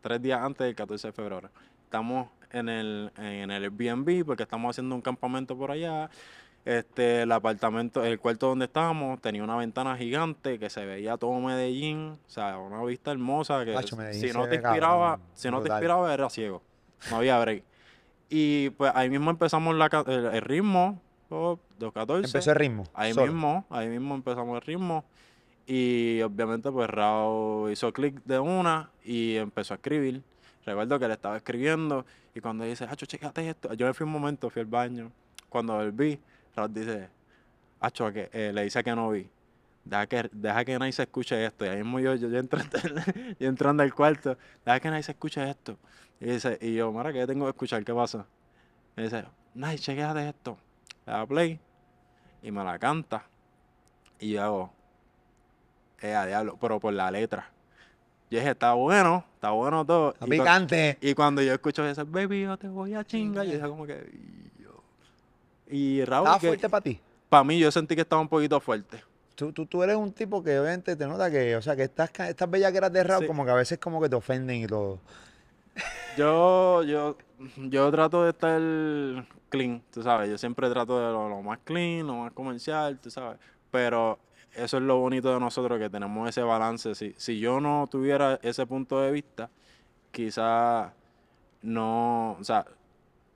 [0.05, 1.49] Tres días antes del 14 de febrero.
[1.83, 6.11] Estamos en el, en el Airbnb porque estamos haciendo un campamento por allá.
[6.63, 11.39] Este, el apartamento, el cuarto donde estábamos tenía una ventana gigante que se veía todo
[11.39, 13.75] Medellín, o sea, una vista hermosa que
[14.13, 16.61] si no te inspiraba, cabrón, si no te inspiraba era ciego,
[17.09, 17.63] no había break.
[18.29, 22.27] Y pues ahí mismo empezamos la, el, el ritmo, oh, 214.
[22.27, 22.83] Empezó el ritmo.
[22.93, 23.33] Ahí solo.
[23.33, 25.03] mismo, ahí mismo empezamos el ritmo.
[25.67, 30.21] Y obviamente pues Rao hizo clic de una y empezó a escribir.
[30.65, 33.73] Recuerdo que le estaba escribiendo y cuando dice, Hacho, chécate esto.
[33.73, 35.11] Yo me fui un momento, fui al baño.
[35.49, 36.19] Cuando volví,
[36.55, 37.09] Rao dice,
[37.79, 39.29] Hacho, que, eh, le dice que no vi.
[39.85, 41.65] Deja que, deja que nadie se escuche esto.
[41.65, 42.41] Y ahí mismo yo, yo, yo,
[43.39, 45.77] yo entrando al cuarto, deja que nadie se escuche esto.
[46.19, 48.25] Y, dice, y yo, mira, que yo tengo que escuchar, ¿qué pasa?
[48.97, 50.57] Y dice, Nice, chequéate esto.
[51.05, 51.59] Le da play
[52.41, 53.25] y me la canta.
[54.19, 54.73] Y yo hago,
[56.01, 57.49] eh, a diablo, pero por la letra.
[58.31, 60.13] Yo dije, está bueno, está bueno todo.
[60.13, 60.97] Está Y, picante.
[61.01, 63.93] y cuando yo escucho ese, baby, yo te voy a chingar, yo dije como que...
[64.13, 64.83] "Y yo".
[65.67, 66.99] Y Raúl, ¿Estaba que fuerte para ti?
[67.29, 69.03] para mí yo sentí que estaba un poquito fuerte.
[69.35, 72.09] Tú, tú, tú eres un tipo que obviamente te nota que, o sea, que estas,
[72.19, 73.27] estas bellaqueras de rap Sí.
[73.27, 74.99] como que a veces como que te ofenden y todo.
[76.17, 77.17] Yo, yo,
[77.57, 78.61] yo trato de estar
[79.49, 80.29] clean, tú sabes.
[80.29, 83.37] Yo siempre trato de lo, lo más clean, lo más comercial, tú sabes.
[83.71, 84.17] Pero
[84.55, 86.95] eso es lo bonito de nosotros, que tenemos ese balance.
[86.95, 89.49] Si, si yo no tuviera ese punto de vista,
[90.11, 90.91] quizás
[91.61, 92.65] no, o sea,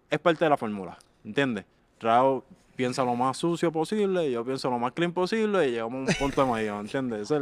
[0.09, 1.65] es parte de la fórmula, ¿entiendes?
[1.99, 2.43] Rao
[2.75, 6.17] piensa lo más sucio posible, yo pienso lo más clean posible y llegamos a un
[6.17, 7.29] punto de medio, ¿entiendes?
[7.31, 7.41] Es,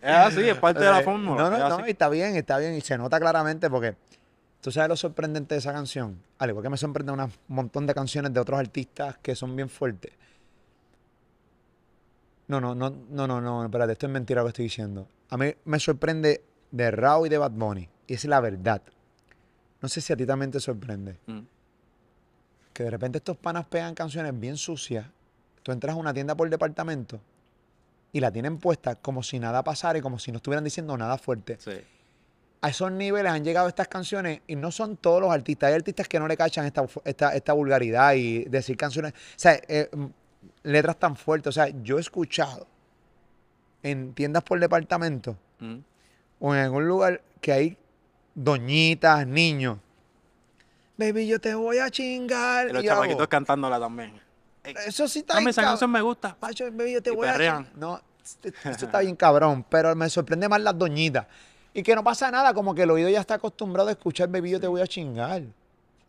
[0.00, 1.42] es así, es parte de la Eh, fórmula.
[1.42, 2.74] No, no, es no, y está bien, está bien.
[2.74, 3.96] Y se nota claramente porque
[4.60, 6.22] tú sabes lo sorprendente de esa canción.
[6.38, 9.68] Al igual que me sorprende un montón de canciones de otros artistas que son bien
[9.68, 10.12] fuertes.
[12.48, 15.06] No, no, no, no, no, no, espérate, esto es mentira lo que estoy diciendo.
[15.30, 17.88] A mí me sorprende de Rao y de Bad Bunny.
[18.06, 18.82] Y es la verdad.
[19.80, 21.18] No sé si a ti también te sorprende.
[21.26, 21.40] Mm.
[22.72, 25.06] Que de repente estos panas pegan canciones bien sucias.
[25.62, 27.20] Tú entras a una tienda por departamento
[28.12, 31.18] y la tienen puesta como si nada pasara y como si no estuvieran diciendo nada
[31.18, 31.72] fuerte Sí.
[32.62, 35.68] a esos niveles han llegado estas canciones y no son todos los artistas.
[35.68, 39.60] Hay artistas que no le cachan esta, esta, esta vulgaridad y decir canciones, o sea,
[39.68, 39.90] eh,
[40.68, 41.48] letras tan fuertes.
[41.48, 42.66] O sea, yo he escuchado
[43.82, 45.78] en tiendas por departamento Mm.
[46.40, 47.76] o en algún lugar que hay
[48.34, 49.78] doñitas, niños.
[50.96, 52.68] Baby, yo te voy a chingar.
[52.68, 54.20] Y los Y hago, chamaquitos cantándola también.
[54.86, 56.36] Eso sí está bien esa canción me gusta.
[56.40, 57.64] Macho, baby, yo te Y voy a perrean.
[57.64, 57.78] chingar.
[57.78, 58.00] No,
[58.70, 61.26] eso está bien cabrón, pero me sorprende más las doñitas.
[61.72, 64.50] Y que no pasa nada, como que el oído ya está acostumbrado a escuchar, baby,
[64.50, 65.42] yo te voy a chingar.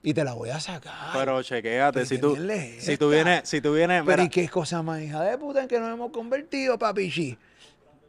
[0.02, 1.12] Y te la voy a sacar.
[1.14, 2.36] Pero chequéate, si tú,
[2.80, 5.62] si tú vienes, si tú vienes, Pero mira, ¿y qué cosa más hija de puta
[5.62, 7.38] en que nos hemos convertido, papichi?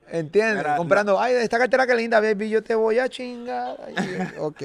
[0.09, 0.59] ¿Entiendes?
[0.59, 3.76] Mira, Comprando, ay, esta cartera que linda, baby, yo te voy a chingar.
[3.85, 3.94] Ay,
[4.38, 4.62] ok.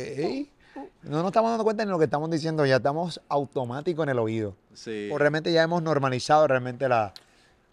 [1.03, 4.19] No nos estamos dando cuenta ni lo que estamos diciendo, ya estamos automáticos en el
[4.19, 4.55] oído.
[4.73, 7.13] sí, O realmente ya hemos normalizado realmente la,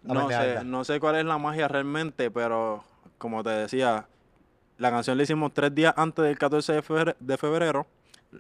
[0.05, 2.85] la no sé, no sé cuál es la magia realmente, pero
[3.19, 4.07] como te decía,
[4.79, 7.87] la canción la hicimos tres días antes del 14 de febrero, de febrero.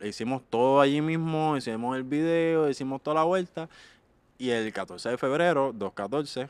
[0.02, 3.68] Hicimos todo allí mismo, hicimos el video, hicimos toda la vuelta.
[4.38, 6.48] Y el 14 de febrero, 2.14,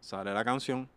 [0.00, 0.88] sale la canción.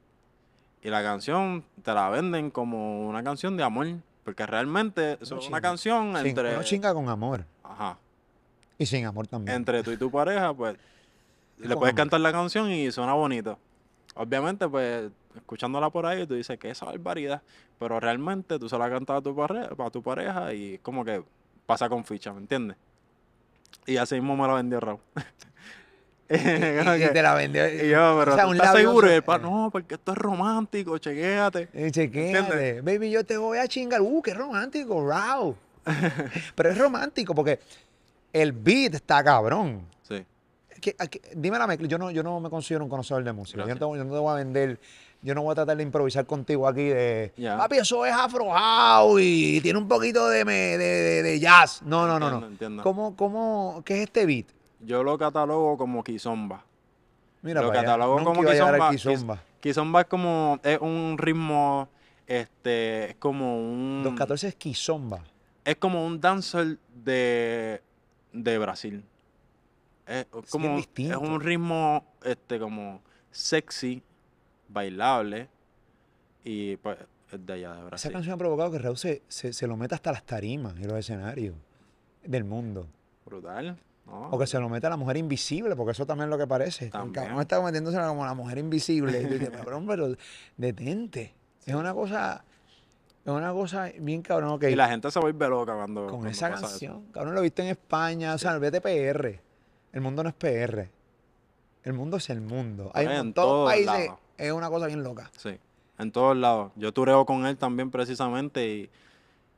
[0.82, 3.88] Y la canción te la venden como una canción de amor.
[4.24, 6.54] Porque realmente eso es una canción Sin- entre...
[6.54, 7.45] Uno chinga con amor.
[7.63, 7.97] Ajá.
[8.78, 9.56] Y sin amor también.
[9.56, 10.76] entre tú y tu pareja, pues
[11.58, 11.95] le puedes amor.
[11.95, 13.58] cantar la canción y suena bonito.
[14.15, 17.41] Obviamente, pues, escuchándola por ahí, tú dices que esa barbaridad,
[17.80, 21.24] pero realmente tú se la cantas a tu pareja, a tu pareja y como que
[21.71, 22.75] pasa con ficha, ¿me entiendes?
[23.86, 24.99] Y así mismo me la vendió Raúl.
[26.29, 27.67] Y, y- y te la vendió.
[27.67, 29.05] Y yo, pero o sea, ¿tú un estás seguro?
[29.07, 31.67] Y so- el pa, no, porque esto es romántico, chequéate.
[31.73, 32.79] Y chequéate.
[32.81, 33.99] Baby, yo te voy a chingar.
[34.01, 35.57] Uh, qué romántico, wow.
[36.55, 37.60] Pero es romántico porque
[38.31, 39.86] el beat está cabrón.
[40.79, 43.62] Que- que- dime la mezcla, yo no, yo no me considero un conocedor de música.
[43.62, 44.79] Yo no, te, yo no te voy a vender,
[45.21, 47.57] yo no voy a tratar de improvisar contigo aquí de, Ya.
[47.57, 51.81] papi, eso es afro house y tiene un poquito de, me- de, de- de jazz.
[51.84, 52.47] No, no, no, Entiendo, no.
[52.47, 52.84] entiendo.
[52.84, 54.45] ¿Cómo, cómo, qué es este beat?
[54.79, 56.63] Yo lo catalogo como kizomba.
[57.43, 57.81] Mira, lo allá.
[57.81, 59.15] catalogo como iba a llegar al kizomba.
[59.15, 59.36] kizomba.
[59.36, 61.88] Kiz- Kizomba es como, es un ritmo,
[62.25, 64.01] este, es como un...
[64.03, 65.21] 214 es kizomba.
[65.63, 67.81] Es como un dancer de,
[68.34, 69.03] de Brasil.
[70.19, 74.04] Es como es un ritmo este como sexy,
[74.67, 75.50] bailable
[76.43, 76.97] y pues
[77.32, 78.12] es de allá de Esa Brasil.
[78.12, 80.97] canción ha provocado que Raúl se, se, se lo meta hasta las tarimas y los
[80.97, 81.56] escenarios
[82.24, 82.88] del mundo.
[83.26, 83.78] Brutal.
[84.06, 84.30] ¿no?
[84.32, 86.47] O que se lo meta a la mujer invisible, porque eso también es lo que
[86.47, 86.86] parece.
[86.86, 87.13] El También.
[87.13, 89.21] cabrón está metiéndose como la mujer invisible.
[89.21, 90.13] Y tú dices, cabrón, pero
[90.58, 91.34] detente.
[91.65, 92.43] Es una cosa,
[93.24, 94.50] es una cosa bien cabrón.
[94.54, 96.69] ok, Y la gente se vuelve loca cuando, con cuando esa pasa eso.
[96.71, 97.06] canción.
[97.13, 98.34] Cabrón, lo viste en España.
[98.34, 99.39] O sea, vete PR.
[99.93, 100.89] El mundo no es PR.
[101.84, 102.91] El mundo es el mundo.
[102.93, 103.86] Hay En en todos países.
[103.88, 104.19] lados.
[104.38, 105.30] Es una cosa bien loca.
[105.38, 105.58] Sí,
[105.97, 106.71] en todos lados.
[106.75, 108.89] Yo tureo con él también precisamente y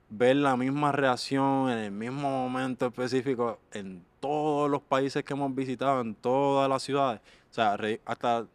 [0.10, 5.54] ver la misma reacción en el mismo momento específico en todos los países que hemos
[5.54, 7.20] visitado, en todas las ciudades.
[7.52, 8.46] O sea, hasta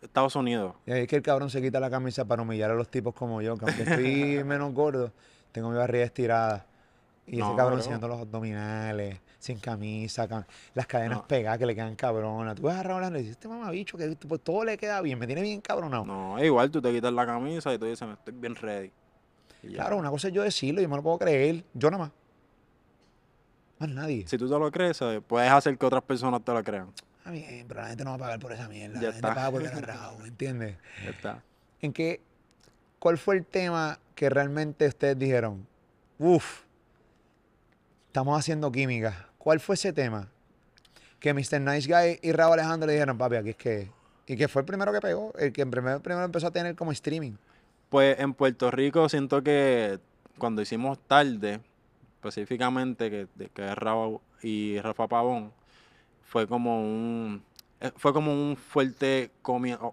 [0.00, 0.74] Estados Unidos.
[0.86, 3.14] Y ahí es que el cabrón se quita la camisa para humillar a los tipos
[3.14, 5.12] como yo, que aunque estoy menos gordo,
[5.52, 6.66] tengo mi barriga estirada.
[7.26, 7.76] Y ese cabrón bro.
[7.78, 11.26] enseñando los abdominales, sin camisa, cam- las cadenas No.
[11.26, 12.54] pegadas que le quedan cabronas.
[12.54, 15.18] Tú ves a Raúl Alejandro y dices, este mamabicho, que pues, todo le queda bien,
[15.18, 16.04] me tiene bien cabronado.
[16.04, 18.92] No, igual tú te quitas la camisa y tú dices, estoy bien ready.
[19.74, 22.12] Claro, una cosa es yo decirlo, yo me lo puedo creer, yo nada más.
[23.80, 24.28] Más nadie.
[24.28, 25.20] Si tú te lo crees, ¿sabes?
[25.26, 26.92] puedes hacer que otras personas te lo crean.
[27.18, 28.94] Está bien, pero la gente no va a pagar por esa mierda.
[29.00, 29.34] Ya la gente está.
[29.34, 30.76] paga por a Raúl, ¿entiendes?
[31.02, 31.42] Ya está.
[31.80, 32.20] ¿En qué,
[33.00, 35.66] cuál fue el tema que realmente ustedes dijeron,
[36.20, 36.60] uff,
[38.06, 39.28] estamos haciendo química?
[39.42, 40.28] ¿Cuál fue ese tema?
[41.18, 41.60] Que Mr.
[41.60, 43.90] Nice Guy y Raúl Alejandro le dijeron, papi, aquí es que...
[44.24, 46.92] Y que fue el primero que pegó, el que primero, primero empezó a tener como
[46.92, 47.32] streaming.
[47.88, 49.98] Pues en Puerto Rico siento que
[50.38, 51.58] cuando hicimos tarde,
[52.14, 55.52] específicamente que, que Raúl y Rafa Pavón,
[56.22, 57.42] fue como un
[57.80, 59.32] eh, fue como un fuerte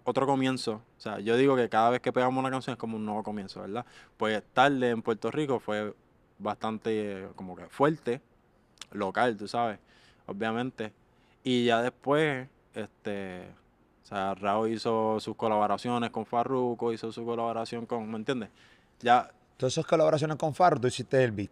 [0.03, 0.73] otro comienzo.
[0.99, 3.23] O sea, yo digo que cada vez que pegamos una canción es como un nuevo
[3.23, 3.83] comienzo, ¿verdad?
[4.15, 5.95] Pues tarde en Puerto Rico fue
[6.37, 8.21] bastante eh, como que fuerte,
[8.91, 9.79] local, tú sabes,
[10.25, 10.91] obviamente.
[11.43, 13.47] Y ya después, este,
[14.03, 18.49] o sea, Raúl hizo sus colaboraciones con Farruko, hizo su colaboración con, ¿me entiendes?
[19.01, 21.51] Ya, Todas esas colaboraciones con Farro, tú hiciste el beat.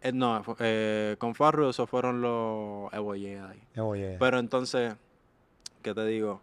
[0.00, 3.60] eh, no, eh, con Farruko esos fueron los Evo Jedi.
[4.18, 4.94] Pero entonces,
[5.82, 6.40] ¿qué te digo?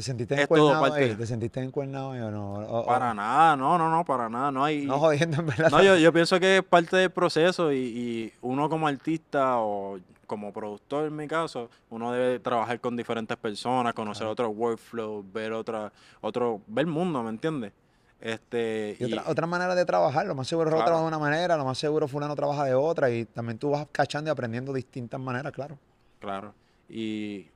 [0.00, 1.14] ¿Te sentiste es todo encuernado parte-?
[1.14, 2.52] ¿Te sentiste encuernado o no?
[2.54, 4.86] O- o- Para nada, no, no, no, para nada, no hay...
[4.86, 5.70] No jodiendo, en verdad.
[5.70, 9.98] No, yo, yo pienso que es parte del proceso y, y uno como artista o
[10.26, 15.52] como productor en mi caso, uno debe trabajar con diferentes personas, conocer otros workflows, ver
[15.52, 17.72] otra, otro, ver el mundo, ¿me entiendes?
[18.20, 20.84] Este, Y y- otra, otra manera de trabajar, lo más seguro Claro.
[20.84, 23.86] trabaja de una manera, lo más seguro fulano trabaja de otra y también tú vas
[23.90, 25.76] cachando y aprendiendo distintas maneras, claro.
[26.20, 26.54] claro,
[26.88, 27.46] y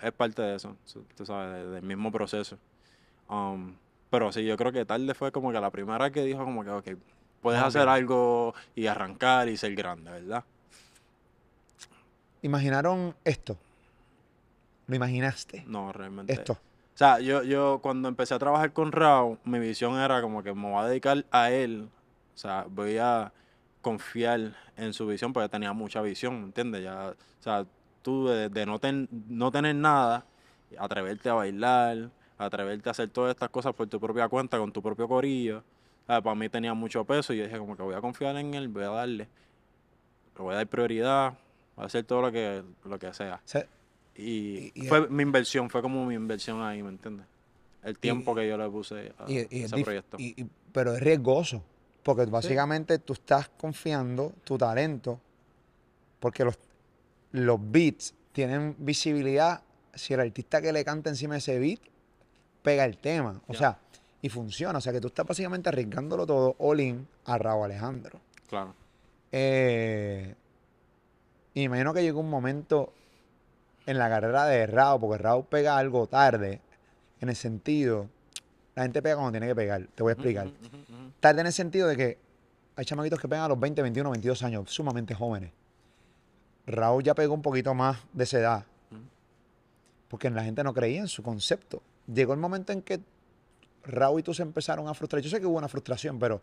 [0.00, 2.58] es parte de eso, so- tú sabes, de- del mismo proceso.
[3.28, 3.74] Um,
[4.10, 6.70] pero sí, yo creo que tarde fue como que la primera que dijo como que,
[6.70, 6.88] ok,
[7.42, 10.44] puedes hacer algo y arrancar y ser grande, ¿verdad?
[12.42, 13.58] ¿Imaginaron esto?
[14.86, 15.64] ¿Lo imaginaste?
[15.66, 16.32] No, realmente.
[16.32, 16.52] Esto.
[16.54, 20.52] O sea, yo, yo cuando empecé a trabajar con Raúl, mi visión era como que
[20.54, 21.88] me voy a dedicar a él.
[22.34, 23.32] O sea, voy a
[23.82, 26.82] confiar en su visión porque tenía mucha visión, ¿me entiendes?
[26.82, 27.66] Ya, o sea,
[28.02, 30.24] tú de, de no, ten- no tener nada,
[30.78, 34.82] atreverte a bailar, atreverte a hacer todas estas cosas por tu propia cuenta, con tu
[34.82, 35.62] propio corillo.
[36.06, 38.54] Sea, para mí tenía mucho peso y yo dije como que voy a confiar en
[38.54, 39.28] él, voy a darle.
[40.36, 41.34] Le voy a dar prioridad,
[41.76, 43.36] voy a hacer todo lo que, lo que sea.
[43.36, 43.66] O sea,
[44.14, 44.22] Y,
[44.58, 47.26] Y- y fue mi inversión, fue como mi inversión ahí, ¿me entiendes?
[47.84, 50.18] El tiempo y- que yo le puse a ese proyecto.
[50.72, 51.62] pero es riesgoso,
[52.02, 55.20] porque básicamente tú estás confiando tu talento,
[56.20, 56.58] porque los,
[57.32, 59.62] los beats tienen visibilidad
[59.94, 61.80] si el artista que le canta encima de ese beat
[62.62, 63.78] pega el tema, o sea,
[64.20, 68.20] y funciona, o sea que tú estás básicamente arriesgándolo todo all in a Raúl Alejandro.
[68.48, 68.74] Claro.
[69.32, 70.34] Eh,
[71.54, 72.92] y me imagino que llegó un momento
[73.86, 76.60] en la carrera de Raúl, porque Raúl pega algo tarde,
[77.20, 78.08] en el sentido,
[78.74, 80.46] la gente pega cuando tiene que pegar, te voy a explicar.
[80.46, 81.12] Ujú.
[81.20, 82.18] Tarde en el sentido de que
[82.76, 85.50] hay chamaquitos que pegan a los 20, 21, 22 años, sumamente jóvenes.
[86.68, 88.64] Raúl ya pegó un poquito más de esa edad,
[90.08, 91.82] porque la gente no creía en su concepto.
[92.12, 93.00] Llegó el momento en que
[93.84, 95.22] Raúl y tú se empezaron a frustrar.
[95.22, 96.42] Yo sé que hubo una frustración, pero,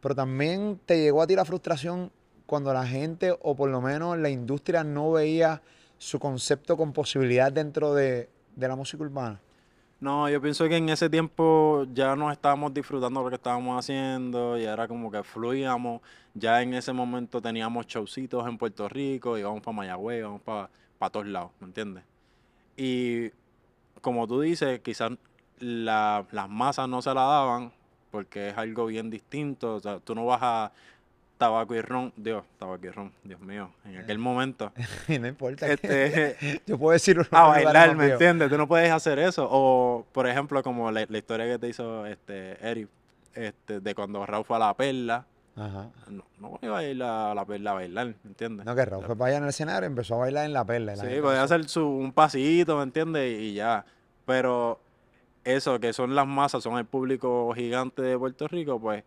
[0.00, 2.10] pero también te llegó a ti la frustración
[2.46, 5.60] cuando la gente, o por lo menos la industria, no veía
[5.98, 9.38] su concepto con posibilidad dentro de, de la música urbana?
[10.02, 14.58] No, yo pienso que en ese tiempo ya nos estábamos disfrutando lo que estábamos haciendo
[14.58, 16.00] y era como que fluíamos.
[16.34, 21.10] Ya en ese momento teníamos showcitos en Puerto Rico, íbamos para Mayagüez, íbamos para, para
[21.10, 22.02] todos lados, ¿me entiendes?
[22.76, 23.30] Y
[24.02, 25.12] como tú dices, quizás
[25.60, 27.72] la- las masas no se la daban
[28.10, 29.76] porque es algo bien distinto.
[29.76, 30.72] O sea, tú no vas a
[31.42, 34.72] tabaco y ron, Dios, tabaco y ron, Dios mío, en aquel momento.
[35.08, 35.66] No importa.
[35.66, 38.48] Este, Yo puedo decir a bailar, ¿me entiendes?
[38.48, 39.48] Tú no puedes hacer eso.
[39.50, 42.88] O, por ejemplo, como la, la historia que te hizo este Eric,
[43.34, 45.26] este, de cuando Raúl fue a la perla.
[45.56, 45.90] Ajá.
[46.08, 48.64] No, no iba a ir a la perla a bailar, ¿me entiendes?
[48.64, 50.64] No, que Raúl fue para allá en el escenario y empezó a bailar en la
[50.64, 50.94] perla.
[50.94, 53.40] la Sí, podía hacer su, un pasito, ¿me entiendes?
[53.40, 53.84] Y ya.
[54.26, 54.78] Pero
[55.42, 59.02] eso, que son las masas, son el público gigante de Puerto Rico, pues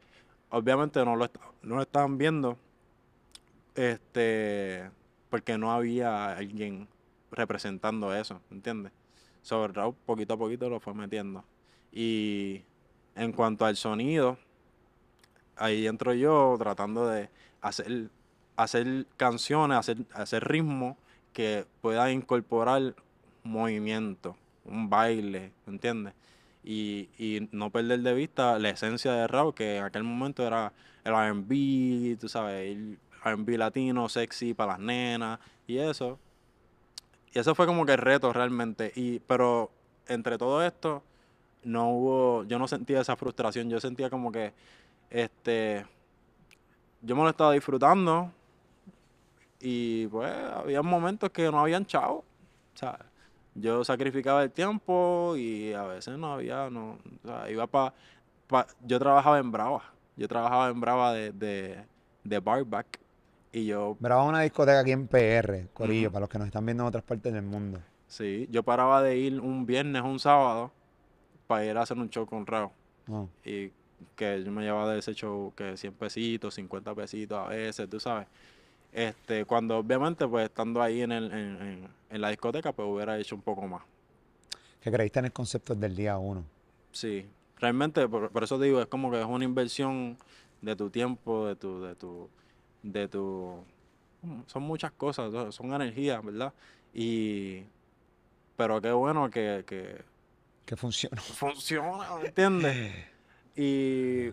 [0.56, 1.30] obviamente no lo,
[1.64, 2.58] no lo estaban viendo.
[3.76, 4.90] Este,
[5.30, 6.88] porque no había alguien
[7.30, 8.94] representando eso, ¿me entiendes?
[9.42, 11.44] Sobre Raúl poquito a poquito lo fue metiendo.
[11.92, 12.64] Y
[13.16, 14.38] en cuanto al sonido,
[15.58, 18.10] ahí entro yo tratando de hacer,
[18.56, 20.96] hacer canciones, hacer, hacer ritmos
[21.34, 22.96] que puedan incorporar
[23.44, 26.14] movimiento, un baile, ¿me entiendes?
[26.68, 30.74] Y, y no perder de vista la esencia de Raúl, que en aquel momento era
[31.04, 36.18] el R&B, tú sabes, el R&B latino, sexy para las nenas y eso.
[37.34, 38.92] Y eso fue como que el reto realmente.
[38.96, 39.72] Y, pero
[40.08, 41.04] entre todo esto,
[41.64, 44.54] no hubo, yo no sentía esa frustración, yo sentía como que,
[45.10, 45.86] este,
[47.02, 48.32] yo me lo estaba disfrutando
[49.60, 52.24] y pues había momentos que no habían chavo,
[52.74, 52.98] o sea,
[53.56, 57.94] yo sacrificaba el tiempo y a veces no había, no, o sea, iba para,
[58.86, 59.82] yo trabajaba en Brava,
[60.18, 61.84] yo trabajaba en Brava de, de,
[62.24, 63.00] de barback
[63.52, 66.84] y yo, Brava una discoteca aquí en PR, Corillo, para los que nos están viendo
[66.84, 67.80] en otras partes del mundo.
[68.08, 70.72] sí, yo paraba de ir un viernes, un sábado,
[71.48, 72.72] para ir a hacer un show con Raúl.
[73.08, 73.30] No.
[73.46, 73.72] y
[74.16, 78.00] que yo me llevaba de ese show que 100 pesitos, 50 pesitos a veces, tú
[78.00, 78.28] sabes.
[78.92, 83.18] Este, cuando obviamente pues estando ahí en, el, en, en- en la discoteca pues hubiera
[83.20, 83.84] hecho un poco más.
[84.82, 86.44] Que creíste en el concepto del día uno.
[86.92, 87.26] Sí,
[87.60, 90.18] realmente por, por eso digo, es como que es una inversión
[90.62, 92.30] de tu tiempo, de tu, de tu,
[92.84, 93.64] de tu,
[94.48, 96.54] son muchas cosas, son- energías, ¿verdad?
[96.94, 97.64] Y,
[98.56, 100.02] pero qué bueno que, que,
[100.66, 101.22] Que funciona,
[102.22, 103.06] ¿me entiendes?
[103.58, 104.32] Y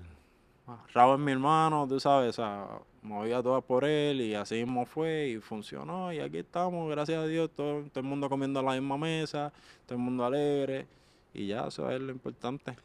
[0.94, 2.68] Raúl es mi hermano, tú sabes, o sea,
[3.02, 7.26] movía todas por él y así mismo fue y funcionó y aquí estamos, gracias a
[7.26, 9.52] Dios, todo, todo el mundo comiendo a la misma mesa,
[9.86, 10.86] todo el mundo alegre
[11.34, 12.76] y ya, eso es lo importante.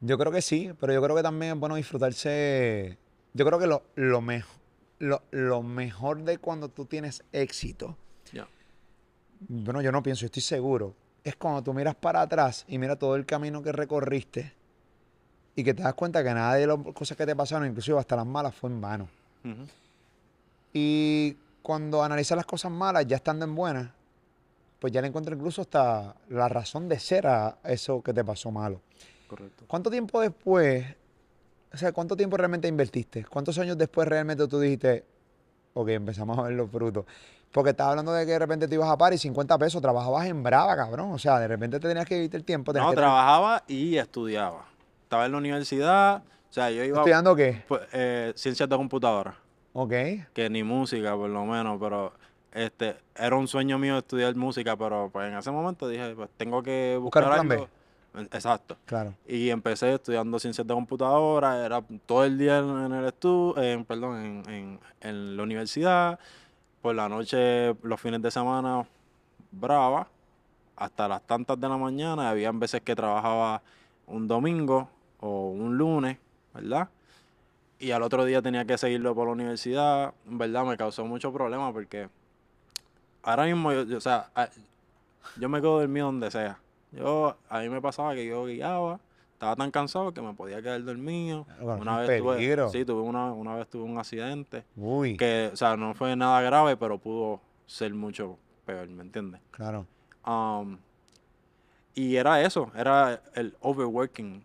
[0.00, 2.98] Yo creo que sí, pero yo creo que también es bueno disfrutarse.
[3.34, 4.58] Yo creo que lo, lo, mejo-
[4.98, 7.96] lo, lo mejor de cuando tú tienes éxito,
[9.48, 12.98] bueno, yo no pienso, yo estoy seguro, es cuando tú miras para atrás y miras
[12.98, 14.52] todo el camino que recorriste
[15.54, 18.16] y que te das cuenta que nada de las cosas que te pasaron, inclusive hasta
[18.16, 19.08] las malas, fue en vano.
[20.72, 23.90] Y cuando analizas las cosas malas, ya estando en buenas,
[24.78, 28.50] pues ya le encuentras incluso hasta la razón de ser a eso que te pasó
[28.50, 28.80] malo.
[29.28, 29.64] Correcto.
[29.66, 30.84] ¿Cuánto tiempo después,
[31.72, 33.24] o sea, cuánto tiempo realmente invertiste?
[33.24, 35.04] ¿Cuántos años después realmente tú dijiste,
[35.74, 37.04] ok, empezamos a ver los frutos?
[37.52, 40.26] Porque estaba hablando de que de repente te ibas a par y 50 pesos, trabajabas
[40.26, 41.12] en Brava, cabrón.
[41.12, 42.72] O sea, de repente te tenías que dividir el tiempo.
[42.72, 44.71] No, que trabajaba y estudiaba.
[45.12, 47.62] Estaba en la universidad, o sea, yo iba ¿Estudiando qué?
[47.68, 49.34] pues, eh, ciencias de computadora.
[49.74, 49.90] Ok.
[50.32, 52.14] que ni música por lo menos, pero
[52.50, 56.62] este era un sueño mío estudiar música, pero pues en ese momento dije, pues tengo
[56.62, 57.68] que Buscar buscar plan algo.
[58.34, 58.78] Exacto.
[58.86, 59.12] Claro.
[59.28, 64.16] Y empecé estudiando ciencias de computadora, era todo el día en, en el estudio, perdón,
[64.46, 66.18] en, en- en la universidad,
[66.80, 68.86] por la noche, los fines de semana,
[69.50, 70.08] brava,
[70.74, 73.60] hasta las tantas de la mañana, habían veces que trabajaba
[74.06, 74.88] un domingo
[75.22, 76.18] o un lunes,
[76.52, 76.88] ¿verdad?
[77.78, 81.72] Y al otro día tenía que seguirlo por la universidad, verdad me causó mucho problema
[81.72, 82.08] porque
[83.22, 84.30] ahora mismo, yo, yo- o sea,
[85.36, 86.58] yo me quedo dormido donde sea.
[86.90, 89.00] Yo, a mí me pasaba que yo guiaba,
[89.32, 91.44] estaba tan cansado que me podía quedar dormido.
[91.44, 95.16] Claro, es Una un vez tuve, sí, tuve una, una vez tuve un accidente Uy,
[95.16, 99.40] que, o sea, no fue nada grave, pero pudo ser mucho peor, ¿me entiendes?
[99.50, 99.86] claro.
[100.26, 100.76] Um,
[101.94, 104.44] y era eso, era el overworking,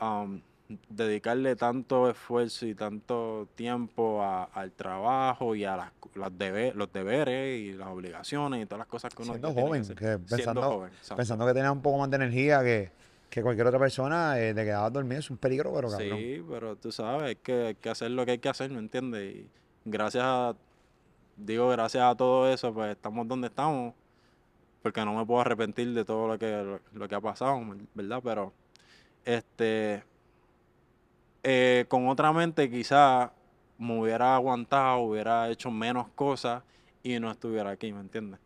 [0.00, 0.40] um,
[0.88, 6.92] dedicarle tanto esfuerzo y tanto tiempo a- al trabajo y a las, las debe- los
[6.92, 10.20] deberes y las obligaciones y todas las cosas que uno Siendo que joven, que Siendo
[10.28, 12.90] pensando, joven, pensando que tenías un poco más de energía que,
[13.30, 16.18] que cualquier otra persona, eh, te quedabas dormido, es un peligro, pero cabrón.
[16.18, 19.34] Sí, pero tú sabes, que, hay que hacer lo que hay que hacer, ¿me entiendes?
[19.34, 19.50] Y,
[19.84, 20.54] gracias a,
[21.36, 23.94] digo gracias a todo eso, pues estamos donde estamos,
[24.82, 27.60] porque no me puedo arrepentir de todo lo que, lo que ha pasado,
[27.94, 28.20] ¿verdad?
[28.22, 28.52] Pero,
[29.24, 30.02] este,
[31.42, 33.32] eh, con otra mente quizá
[33.78, 36.62] me hubiera aguantado, hubiera hecho menos cosas
[37.02, 38.38] y no estuviera aquí, ¿me entiendes?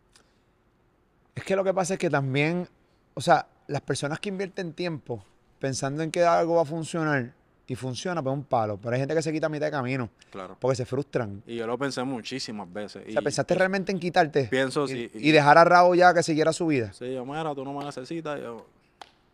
[1.35, 2.67] Es que lo que pasa es que también,
[3.13, 5.23] o sea, las personas que invierten tiempo
[5.59, 7.33] pensando en que algo va a funcionar
[7.67, 8.77] y funciona, pues un palo.
[8.77, 10.09] Pero hay gente que se quita a mitad de camino.
[10.31, 10.55] Claro.
[10.59, 11.41] Porque se frustran.
[11.47, 13.03] Y yo lo pensé muchísimas veces.
[13.07, 14.45] O sea, ¿pensaste realmente en quitarte?
[14.45, 15.11] Pienso, y, sí.
[15.15, 16.93] Y dejar a Rabo ya que siguiera su vida.
[16.93, 18.65] Sí, yo, mira, tú no me necesitas, yo,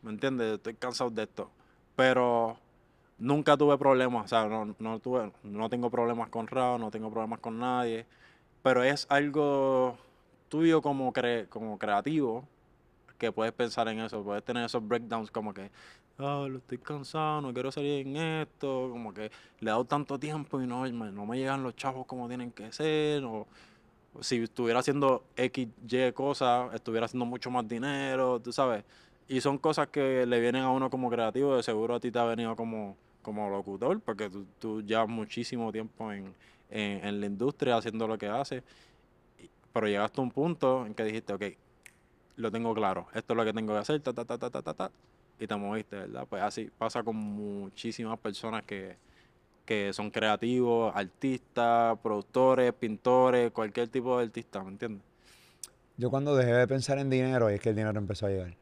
[0.02, 0.56] ¿me entiendes?
[0.56, 1.50] Estoy cansado de esto.
[1.96, 2.58] Pero
[3.18, 7.12] nunca tuve problemas, o sea, no, no tuve, no tengo problemas con Rabo, no tengo
[7.12, 8.06] problemas con nadie.
[8.64, 9.98] Pero es algo
[10.50, 12.48] tuyo como, cre como creativo
[13.18, 15.70] que puedes pensar en eso, puedes tener esos breakdowns como que,
[16.18, 20.18] ah, lo estoy cansado, no quiero salir en esto, como que le he dado tanto
[20.18, 23.46] tiempo y no, no me llegan los chavos como tienen que ser, o
[24.22, 28.84] si estuviera haciendo X, Y cosas, estuviera haciendo mucho más dinero, tú sabes.
[29.28, 32.20] Y son cosas que le vienen a uno como creativo, de seguro a ti te
[32.20, 36.34] ha venido como, como locutor, porque tú, tú llevas muchísimo tiempo en,
[36.70, 38.64] en, la industria haciendo lo que haces,
[39.74, 41.44] pero llegaste a un punto en que dijiste, ok,
[42.38, 44.62] lo tengo claro, esto es lo que tengo que hacer, ta, ta, ta, ta, ta,
[44.62, 44.92] ta, ta,
[45.40, 46.26] y te moviste, ¿verdad?
[46.30, 48.96] Pues así pasa con muchísimas personas que,
[49.66, 55.04] que son creativos, artistas, productores, pintores, cualquier tipo de artista, ¿me entiendes?
[55.98, 58.56] Yo cuando dejé de pensar en dinero es que el dinero empezó a llegar.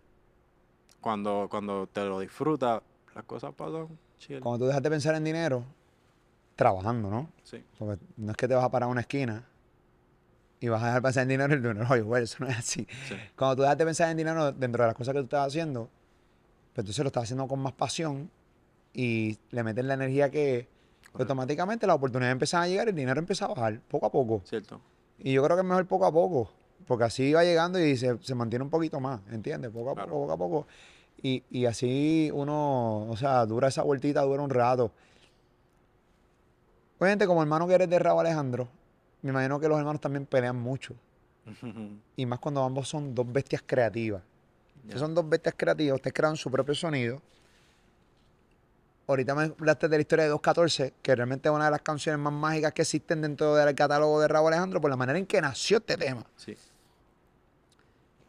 [1.01, 2.81] Cuando, cuando te lo disfrutas,
[3.15, 3.87] las cosas pasan
[4.17, 4.39] chill.
[4.41, 5.63] Cuando tú dejas de pensar en dinero,
[6.55, 7.29] trabajando, ¿no?
[7.43, 9.43] Sí, Porque no es que te vas a parar a una esquina
[10.59, 12.57] y vas a dejar de pensar en dinero y el dinero igual, eso no es
[12.57, 12.85] así.
[13.07, 15.47] sí, Cuando tú dejas de pensar en dinero dentro de las cosas que tú estás
[15.47, 15.89] haciendo,
[16.73, 18.29] pues entonces lo estás haciendo con más pasión
[18.93, 20.67] y le metes la energía que
[21.11, 21.23] Correcto.
[21.33, 24.41] automáticamente las oportunidades empiezan a llegar y el dinero empieza a bajar poco a poco.
[24.45, 24.81] cierto.
[25.17, 26.51] Y yo creo que es mejor poco a poco,
[26.87, 29.71] porque así va llegando y se, se mantiene un poquito más, ¿entiendes?
[29.71, 30.09] Poco a Claro.
[30.11, 30.67] poco, poco a poco.
[31.21, 34.91] Y, y así uno, o sea, dura esa vueltita, dura un rato.
[36.99, 38.67] Obviamente, como hermano que eres de Raúl Alejandro,
[39.21, 40.95] me imagino que los hermanos también pelean mucho.
[42.15, 44.21] Y más cuando ambos son dos bestias creativas.
[44.83, 47.21] Ustedes son dos bestias creativas, ustedes crean su propio sonido.
[49.09, 52.21] Ahorita me hablaste de la historia de 214, que realmente es una de las canciones
[52.21, 55.41] más mágicas que existen dentro del catálogo de Raúl Alejandro, por la manera en que
[55.41, 56.23] nació este tema.
[56.37, 56.55] Sí.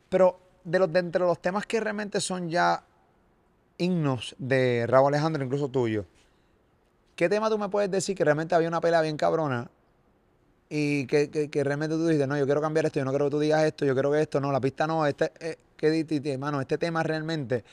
[0.09, 2.83] Pero de, los, de entre los temas que realmente son ya
[3.77, 6.07] himnos de Raúl Alejandro, incluso tuyo,
[7.15, 9.71] ¿qué tema tú me puedes decir que realmente había una pelea bien cabrona
[10.71, 13.27] y que, que- que realmente tú dices, no, yo quiero cambiar esto, yo no quiero
[13.27, 15.91] que tú digas esto, yo quiero que esto, no, la pista no, este, eh, ¿qué
[15.91, 16.59] dijiste, hermano?
[16.61, 17.65] Este tema realmente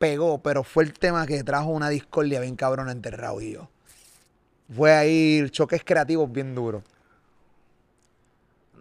[0.00, 3.68] pegó, pero fue el tema que trajo una discordia bien cabrona entre Raúl y yo.
[4.74, 6.82] Fue ahí choques creativos bien duros.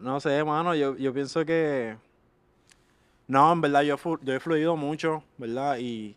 [0.01, 1.97] No sé, mano, yo, yo pienso que...
[3.28, 5.78] No, en verdad, yo, yo he fluido mucho, ¿verdad?
[5.78, 6.15] Y,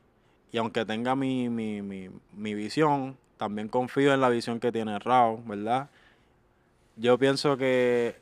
[0.53, 5.01] y aunque tenga mi, mi, mi, mi visión, también confío en la visión que tiene
[5.01, 5.91] Rao, ¿verdad?
[6.97, 8.15] Yo pienso que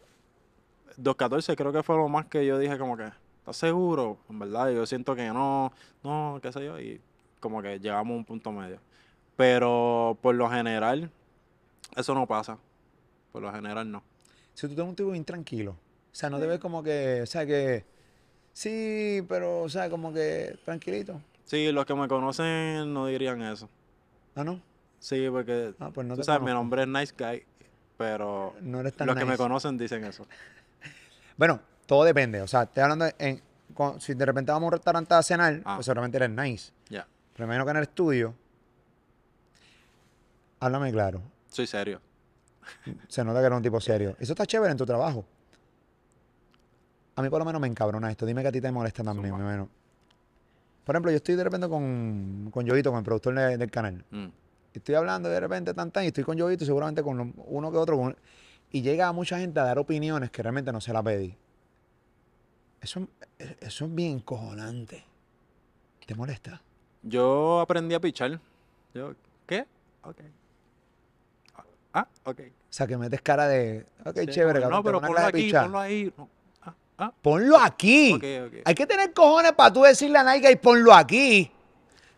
[0.97, 3.11] 214 creo que fue lo más que yo dije como que,
[3.51, 4.19] ¿estás seguro?
[4.29, 5.73] En verdad, yo siento que no,
[6.03, 7.01] no, qué sé yo, y
[7.41, 8.79] como que llegamos a un punto medio.
[9.37, 11.11] Pero por lo general,
[11.97, 12.59] eso no pasa.
[13.33, 14.03] Por lo general no.
[14.55, 17.27] Si tú tienes un tipo bien tranquilo, o sea, no te ves como que, o
[17.27, 17.85] sea, que
[18.53, 21.21] sí, pero, o sea, como que tranquilito.
[21.45, 23.69] Sí, los que me conocen no dirían eso.
[24.37, 24.61] Ah, no,
[25.01, 27.43] Sí, porque ah, pues no tú sabes, mi nombre es Nice Guy,
[27.97, 30.27] pero No eres tan los que me conocen dicen eso.
[31.37, 31.59] Bueno,
[31.91, 33.43] todo depende, o sea, estoy hablando de- en,
[33.99, 35.75] si de repente vamos a un restaurante a cenar, Ah.
[35.75, 36.71] pues seguramente eres nice.
[36.89, 38.35] Ya, Pero me imagino que en el estudio,
[40.61, 42.01] háblame claro, soy serio.
[43.09, 44.15] se nota que eres un tipo serio.
[44.21, 45.25] Eso está chévere en tu trabajo.
[47.17, 48.25] A mí por lo menos me encabrona esto.
[48.25, 49.69] Dime que a ti te molesta también, mi hermano.
[50.85, 54.05] Por ejemplo, yo estoy de repente con, con con el productor de- del canal.
[54.11, 54.27] Mm,
[54.75, 57.77] estoy hablando de repente tan tan y estoy con Yoito y seguramente con uno que
[57.79, 57.97] otro.
[57.97, 58.17] con-
[58.71, 61.37] y llega mucha gente a dar opiniones que realmente no se la pedí.
[62.81, 63.07] Eso,
[63.39, 65.05] eso es bien cojonante.
[66.07, 66.61] ¿Te molesta?
[67.03, 68.41] Yo aprendí a pichar.
[68.95, 69.15] Yo,
[69.47, 69.67] ¿qué?
[70.03, 70.17] Ok.
[71.55, 72.41] Ah, Ah, ok.
[72.41, 75.65] O sea, que metes cara de, ok, Sí, chévere, No, pero ponlo aquí, pichar.
[75.65, 76.13] ponlo ahí.
[76.17, 76.29] No,
[76.63, 78.13] Ah, ah, Ponlo aquí.
[78.15, 78.63] ok, ok.
[78.65, 81.51] Hay que tener cojones para tú decirle a Nike y ponlo aquí.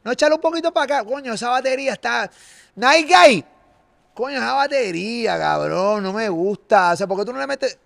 [0.05, 1.05] No echarlo un poquito para acá.
[1.09, 2.31] Coño, esa batería está.
[2.75, 3.45] Nike,
[4.15, 6.93] coño, esa batería, cabrón, no me gusta.
[6.93, 7.79] O sea, ¿por qué tú no le metes?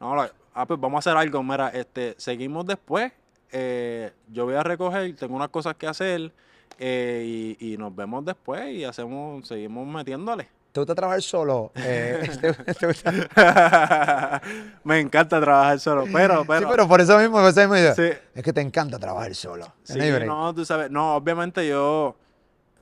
[0.00, 1.42] No, la- ah, pues vamos a hacer algo.
[1.42, 3.12] Mira, este, seguimos después.
[3.52, 6.32] Eh, yo voy a recoger, tengo unas cosas que hacer.
[6.78, 10.48] eh, y, y nos vemos después y hacemos, seguimos metiéndole.
[10.72, 11.72] ¿Te gusta trabajar solo?
[11.74, 13.12] Eh, ¿te- te gusta-
[14.84, 17.94] Me encanta trabajar solo, pero, pero, sí, pero por eso mismo, por eso mismo yo-
[17.94, 19.74] sí, es que te encanta trabajar solo.
[19.82, 22.16] sí, No tú sabes, no, obviamente yo,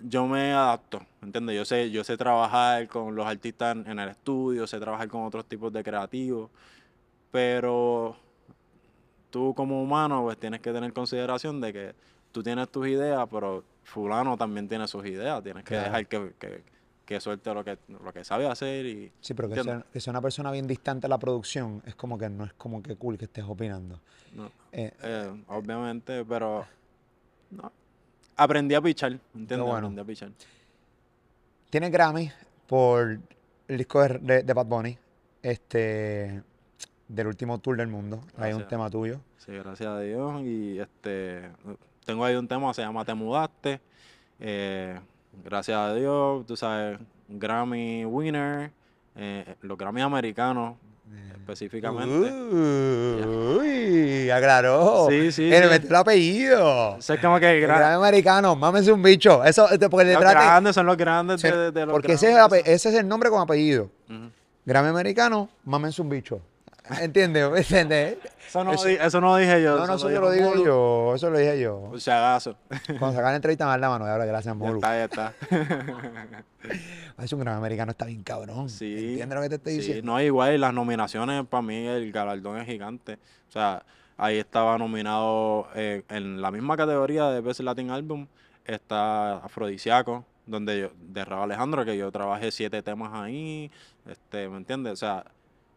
[0.01, 1.57] yo me adapto, ¿entiendes?
[1.57, 5.25] Yo sé, yo sé trabajar con los artistas en, en el estudio, sé trabajar con
[5.25, 6.51] otros tipos de creativos,
[7.31, 8.17] pero
[9.31, 11.95] tú como humano, pues tienes que tener consideración de que
[12.33, 15.85] tú tienes tus ideas, pero fulano también tiene sus ideas, tienes que Claro.
[15.85, 16.63] dejar que, que,
[17.05, 19.13] que suelte lo que, lo que sabe hacer y...
[19.21, 22.19] Sí, pero que sea, que sea una persona bien distante a la producción es como
[22.19, 24.01] que no es como que cool que estés opinando.
[24.35, 24.51] no.
[24.73, 26.67] Eh, Eh, obviamente, pero
[27.51, 27.73] no.
[28.37, 29.59] aprendí a pichar, ¿entiendes?
[29.61, 29.87] bueno.
[29.87, 30.31] Aprendí a pichar.
[31.71, 32.31] Tiene Grammy
[32.67, 33.19] por
[33.69, 34.99] el disco de, de- de Bad Bunny,
[35.43, 36.43] este,
[37.09, 38.21] del último tour del mundo.
[38.37, 38.69] Hay un Gracias.
[38.69, 39.21] tema tuyo.
[39.39, 40.43] Sí, gracias a Dios.
[40.43, 41.51] Y este
[42.05, 43.81] tengo ahí un tema, se llama Te Mudaste.
[44.41, 44.99] Eh,
[45.45, 46.99] gracias a Dios, tú sabes,
[47.29, 48.71] Grammy winner,
[49.17, 50.77] eh, los Grammy americanos
[51.35, 52.31] específicamente.
[53.27, 55.07] Uy, aclaró.
[55.09, 55.71] Sí, sí, Eh, le sí.
[55.71, 56.97] metió el apellido.
[56.99, 59.43] Eso es como que Grammy americano, mámense un bicho.
[59.45, 62.37] Eso, este, porque los de- grandes son los grandes de, de los porque ese es,
[62.37, 63.91] el ese es el nombre con apellido.
[64.67, 66.41] Grammy americano, mámense un bicho.
[67.01, 67.45] ¿Entiendes?
[67.57, 68.19] ¿Entiendes?
[68.49, 69.77] Eso no, Eso- eso no lo dije yo.
[69.79, 71.13] No, no, eso yo lo digo yo.
[71.15, 71.93] Eso lo dije yo.
[71.99, 72.57] Si acaso.
[72.99, 74.07] Cuando sacan la entrevista, da la mano.
[74.07, 74.77] Y ahora, gracias, Ya Molu.
[74.77, 75.35] está, ya está.
[77.23, 78.69] Es un gran americano, está bien cabrón.
[78.69, 80.13] Sí, ¿Entiendes lo que te estoy sí, diciendo?
[80.13, 83.15] no, igual las nominaciones para mí el galardón es gigante.
[83.49, 83.83] O sea,
[84.17, 88.27] ahí estaba nominado eh, en la misma categoría de Best Latin Album
[88.65, 93.71] está Afrodisiaco, donde yo, de Raúl Alejandro, que yo trabajé siete temas ahí,
[94.07, 94.93] este, ¿me entiendes?
[94.93, 95.25] O sea,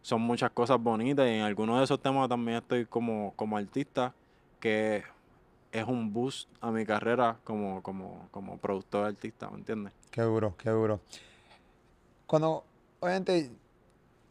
[0.02, 4.12] son muchas cosas bonitas y en algunos de esos temas también estoy como, como artista,
[4.60, 5.02] que
[5.70, 9.92] es un boost a mi carrera como, como, como productor artista, ¿me entiendes?
[10.10, 11.00] Qué duro, qué duro.
[12.26, 12.64] Cuando,
[13.00, 13.50] obviamente,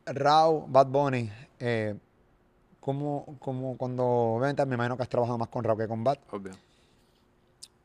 [0.06, 1.96] Rao, Bad Bunny, eh,
[2.80, 6.18] como, como cuando, obviamente, me imagino que has trabajado más con Rao que con Bad,
[6.32, 6.54] Obvio.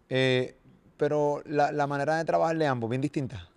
[0.08, 0.56] eh,
[0.96, 3.48] pero la, la manera de trabajar de ambos, bien distinta.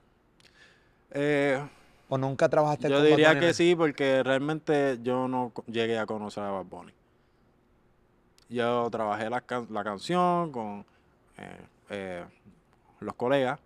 [1.11, 1.65] Eh,
[2.09, 3.39] ¿O nunca trabajaste Yo con Bad diría Bunny?
[3.47, 6.91] que sí, porque realmente yo no llegué a conocer a Bad Bunny.
[8.49, 10.85] Yo trabajé la, can- la canción con
[11.37, 12.25] eh, eh,
[12.99, 13.59] los colegas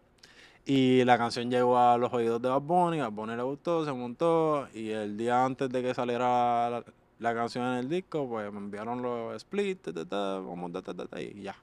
[0.65, 3.93] y la canción llegó a los oídos de Bad Bunny, Bad Bunny le gustó, se
[3.93, 6.83] montó y el día antes de que saliera la,
[7.19, 11.55] la canción en el disco, pues me enviaron los splits, ta, ta, ta, y ya.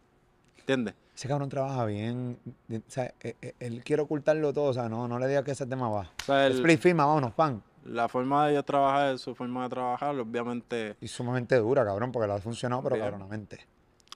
[0.59, 0.95] ¿Entiendes?
[1.21, 2.39] Ese cabrón trabaja bien.
[2.67, 4.71] de- O sea, eh, eh, él quiere ocultarlo todo.
[4.71, 6.11] O sea, no, no le digas que ese tema va.
[6.23, 7.63] O sea, el- Split firma, vámonos, pan.
[7.85, 12.11] la forma de ellos trabajar es su forma de trabajar, obviamente Y sumamente dura, cabrón,
[12.11, 13.05] porque le ha funcionado, pero Bien.
[13.05, 13.67] cabronamente.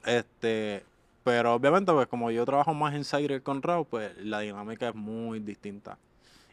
[0.07, 0.83] Este,
[1.23, 4.95] pero obviamente, pues como yo trabajo más en Zaire con Raw, pues la dinámica es
[4.95, 5.99] muy distinta.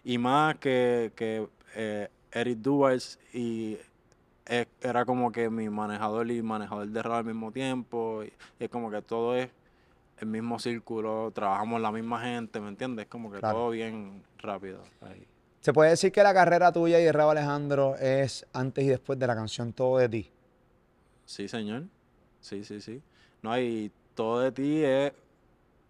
[0.04, 3.78] Y más que, que eh, Eric Duars y
[4.47, 8.22] e- era como que mi manejador y manejador de Raw al mismo tiempo.
[8.26, 9.49] Y, es como que todo es
[10.22, 13.07] el mismo círculo, trabajamos la misma gente, ¿me entiendes?
[13.07, 13.57] Como que Claro.
[13.57, 14.82] todo bien rápido.
[15.01, 15.26] ahí.
[15.61, 19.17] Se puede decir que la carrera tuya y de Rabo Alejandro es antes y después
[19.19, 20.32] de la canción Todo de ti.
[21.26, 21.84] Sí, señor.
[22.39, 23.01] Sí, sí, sí.
[23.41, 25.11] No, y todo de ti es,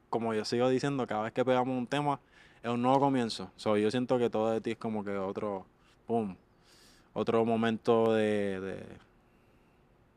[0.09, 2.19] como yo sigo diciendo, cada vez que pegamos un tema,
[2.63, 3.51] es un nuevo comienzo.
[3.55, 5.65] So, yo siento que todo de ti es como que otro,
[6.07, 6.37] boom,
[7.13, 8.85] otro momento de, de,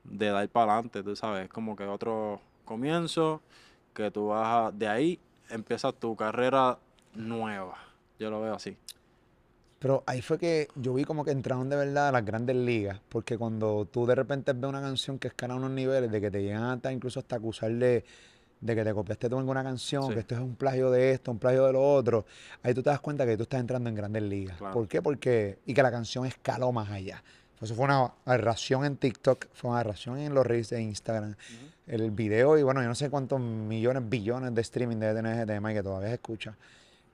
[0.04, 3.40] de dar para adelante, tú sabes, es como que otro comienzo,
[3.94, 5.18] que tú vas a, de ahí
[5.50, 6.78] empiezas tu carrera
[7.14, 7.78] nueva.
[8.18, 8.76] Yo lo veo así.
[9.78, 13.00] Pero ahí fue que yo vi como que entraron de verdad a las grandes ligas,
[13.08, 16.42] porque cuando tú de repente ves una canción que escala unos niveles, de que te
[16.42, 18.02] llegan hasta incluso hasta acusar de,
[18.66, 20.14] que te copiaste tú en alguna canción, Sí.
[20.14, 22.24] que esto es un plagio de esto, un plagio de lo otro,
[22.62, 24.56] ahí tú te das cuenta que tú estás entrando en grandes ligas.
[24.56, 24.72] Claro.
[24.72, 25.02] ¿Por qué?
[25.02, 27.22] Porque, y que la canción escaló más allá.
[27.60, 31.34] Eso fue una aberración en TikTok, fue una aberración en los reels de Instagram.
[31.86, 35.46] El video, y bueno, yo no sé cuántos millones, billones de streaming debe tener ese
[35.46, 36.56] tema y que todavía se escucha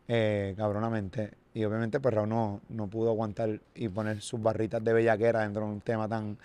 [0.06, 1.32] eh, cabronamente.
[1.54, 5.62] Y obviamente, pues Raúl no, no pudo aguantar y poner sus barritas de bellaquera dentro
[5.62, 6.38] de un tema tan.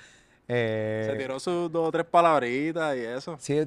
[0.48, 3.38] eh, Se tiró sus dos o tres palabritas y eso.
[3.40, 3.66] Sí, eh,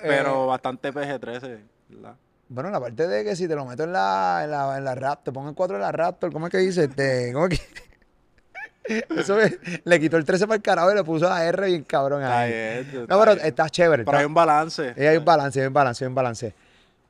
[0.00, 1.60] Pero bastante PG-13,
[1.90, 2.16] ¿verdad?
[2.48, 4.94] Bueno, la parte de que si te lo meto en la, en la, en la
[4.94, 6.84] Raptor, pongo el 4 de la Raptor, ¿cómo es que dice?
[6.84, 7.66] Este, ¿cómo es que?
[8.88, 11.84] Eso me- le quitó el 13 para el carajo y le puso la R bien
[11.84, 12.50] cabrón ahí.
[12.52, 13.46] Está bien, No, pero bien.
[13.46, 14.04] está chévere.
[14.04, 14.94] Pero está- hay un balance.
[14.96, 16.54] Eh, hay un balance, hay un balance, hay un balance.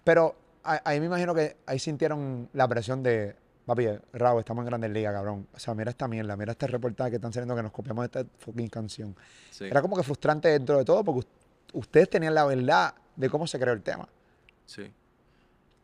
[0.04, 3.34] Pero ahí me imagino que ahí sintieron la presión de,
[3.66, 5.46] papi, Raúl, estamos en Grandes Ligas, cabrón.
[5.54, 8.24] O sea, mira esta mierda, mira este reportaje que están saliendo que nos copiamos esta
[8.38, 9.16] fucking canción.
[9.50, 11.26] Sí, Era como que frustrante dentro de todo porque us-
[11.72, 14.08] ustedes tenían la verdad de cómo se creó el tema.
[14.66, 14.92] sí.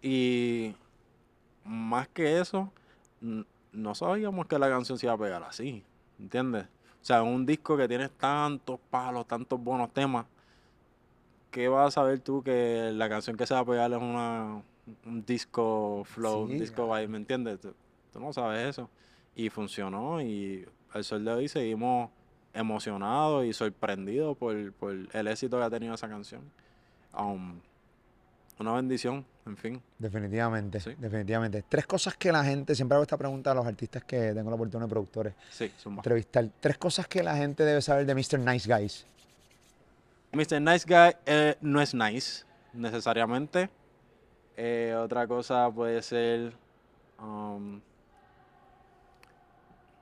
[0.05, 0.75] Y
[1.65, 2.73] más que eso,
[3.73, 5.83] no sabíamos que la canción se iba a pegar así,
[6.19, 6.65] ¿entiendes?
[7.01, 10.27] O sea, un disco que tiene tantos palos, tantos buenos temas,
[11.51, 14.63] ¿qué vas a saber tú que la canción que se va a pegar es una,
[15.05, 17.61] un disco flow, Sí, un disco vibe, ¿me entiendes?
[17.61, 17.75] Tú,
[18.13, 18.89] tú no sabes eso.
[19.35, 22.11] Y funcionó y al sol de hoy seguimos
[22.55, 26.43] emocionados y sorprendidos por, por el éxito que ha tenido esa canción.
[27.19, 27.61] Um,
[28.59, 29.83] una bendición, en fin.
[29.99, 30.95] Definitivamente, Sí.
[30.99, 31.65] definitivamente.
[31.69, 34.57] Tres cosas que la gente, siempre hago esta pregunta a los artistas que tengo la
[34.57, 36.01] oportunidad de productores, Sí, zumba.
[36.01, 36.49] entrevistar.
[36.61, 38.39] Tres cosas que la gente debe saber de Mr.
[38.39, 39.07] Nice Guys.
[40.33, 40.61] Mr.
[40.61, 43.69] Nice Guy eh, no es nice, necesariamente.
[44.57, 46.53] Eh, otra cosa puede ser.
[47.19, 47.81] um,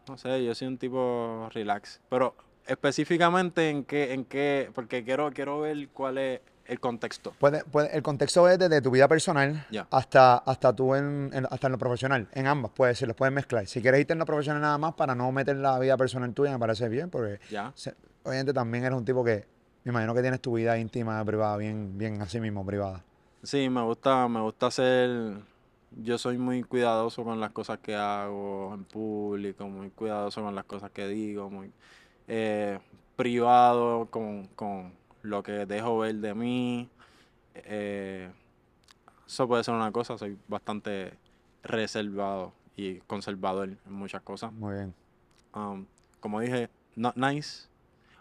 [0.08, 2.00] no sé, yo soy un tipo relax.
[2.08, 2.34] Pero
[2.66, 6.40] específicamente en qué, en qué, porque quiero, quiero ver cuál es
[6.70, 7.32] el contexto.
[7.38, 11.66] Puede, puede- el contexto es desde tu vida personal hasta, hasta tú en, en- hasta
[11.66, 12.28] en lo profesional.
[12.32, 13.66] En ambas, puede ser, los puedes mezclar.
[13.66, 16.52] Si quieres irte en lo profesional nada más para no meter la vida personal tuya,
[16.52, 17.38] me parece bien, porque
[17.74, 17.94] se-
[18.24, 19.46] obviamente también eres un tipo que
[19.84, 23.02] me imagino que tienes tu vida íntima, privada, bien, bien así mismo, privada.
[23.42, 25.10] Sí, me gusta, me gusta ser.
[26.02, 30.64] Yo soy muy cuidadoso con las cosas que hago en público, muy cuidadoso con las
[30.66, 31.72] cosas que digo, muy
[32.28, 32.78] eh,
[33.16, 34.92] privado con, con
[35.22, 36.88] lo que dejo ver de mí.
[37.54, 38.30] Eh,
[39.26, 41.12] eso puede ser una cosa, soy bastante
[41.62, 44.52] reservado y conservador en muchas cosas.
[44.52, 44.94] Muy bien.
[45.54, 45.86] Um,
[46.20, 47.68] como dije, not nice.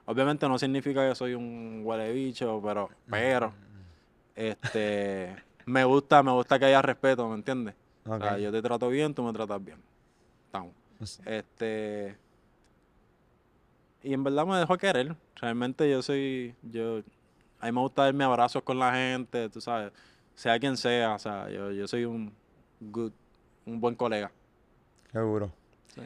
[0.05, 3.53] Obviamente no significa que soy un huele bicho, pero, pero,
[4.35, 5.35] este,
[5.65, 7.75] me gusta, me gusta que haya respeto, ¿me entiendes?
[8.05, 9.77] O sea, yo te trato bien, tú me tratas bien.
[10.45, 10.73] Estamos.
[10.97, 12.17] Pues, Este,
[14.03, 15.15] y en verdad me dejó querer.
[15.35, 16.99] Realmente yo soy, yo,
[17.59, 19.91] a mí me gusta darme abrazos con la gente, tú sabes,
[20.35, 22.33] sea quien sea, o sea, yo, yo soy un
[22.79, 23.11] good,
[23.65, 24.31] un buen colega.
[25.11, 25.51] Seguro.
[25.93, 26.01] Sí.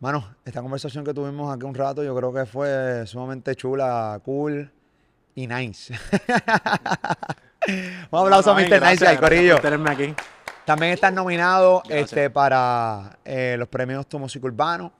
[0.00, 4.70] Mano, esta conversación que tuvimos aquí un rato, yo creo que fue sumamente chula, cool
[5.34, 5.94] y nice.
[8.10, 8.82] un aplauso a Ay, Mr.
[8.82, 9.60] Nice por Corillo.
[9.60, 10.14] tenerme aquí.
[10.64, 12.12] También estás nominado Gracias.
[12.12, 14.92] este, para eh, los premios Tu Música Urbano.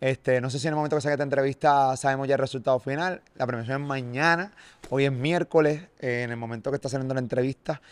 [0.00, 2.78] Este, no sé si en el momento que saque esta entrevista sabemos ya el resultado
[2.78, 3.20] final.
[3.36, 4.52] La premiación es mañana.
[4.88, 5.88] Hoy es miércoles.
[5.98, 7.82] eh, en el momento que está saliendo la entrevista,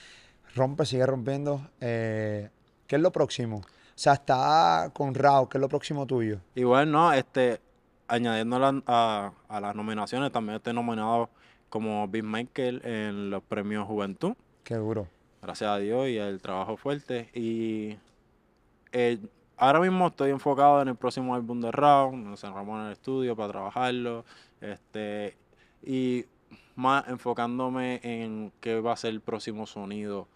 [0.55, 1.69] rompe, sigue rompiendo.
[1.81, 2.49] Eh,
[2.87, 3.59] ¿Qué es lo próximo?
[3.59, 3.65] O
[4.01, 5.49] sea, está con Rao.
[5.49, 6.41] ¿Qué es lo próximo tuyo?
[6.55, 7.61] Igual, no, este,
[8.07, 11.29] añadiendo la- a, a las nominaciones, también estoy nominado
[11.69, 14.33] como Beatmaker en los premios Juventud.
[14.65, 15.07] Qué duro.
[15.43, 17.29] gracias a Dios y el trabajo fuerte.
[17.35, 17.99] Y
[18.93, 19.19] eh,
[19.59, 23.37] ahora mismo estoy enfocado en el próximo álbum de Round, nos encerramos en el estudio
[23.37, 24.25] para trabajarlo,
[24.61, 25.37] este,
[25.83, 26.25] y
[26.77, 30.29] más enfocándome en qué va a ser el próximo sonido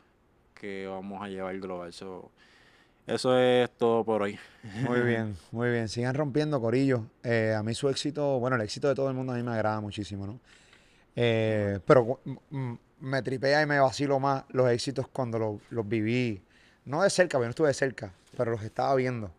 [0.55, 1.93] que vamos a llevar global.
[1.93, 2.31] So,
[3.07, 4.39] eso es todo por hoy.
[4.87, 5.89] Muy bien, muy bien.
[5.89, 7.05] Sigan rompiendo, Corillo.
[7.23, 9.53] Eh, a mí su éxito, bueno, el éxito de todo el mundo a mí me
[9.53, 10.41] agrada muchísimo, ¿no?
[11.15, 12.21] Eh, pero
[13.01, 16.43] me tripea y me vacilo más los éxitos cuando los, los viví.
[16.85, 19.31] No de cerca, porque yo no estuve de cerca, pero los estaba viendo.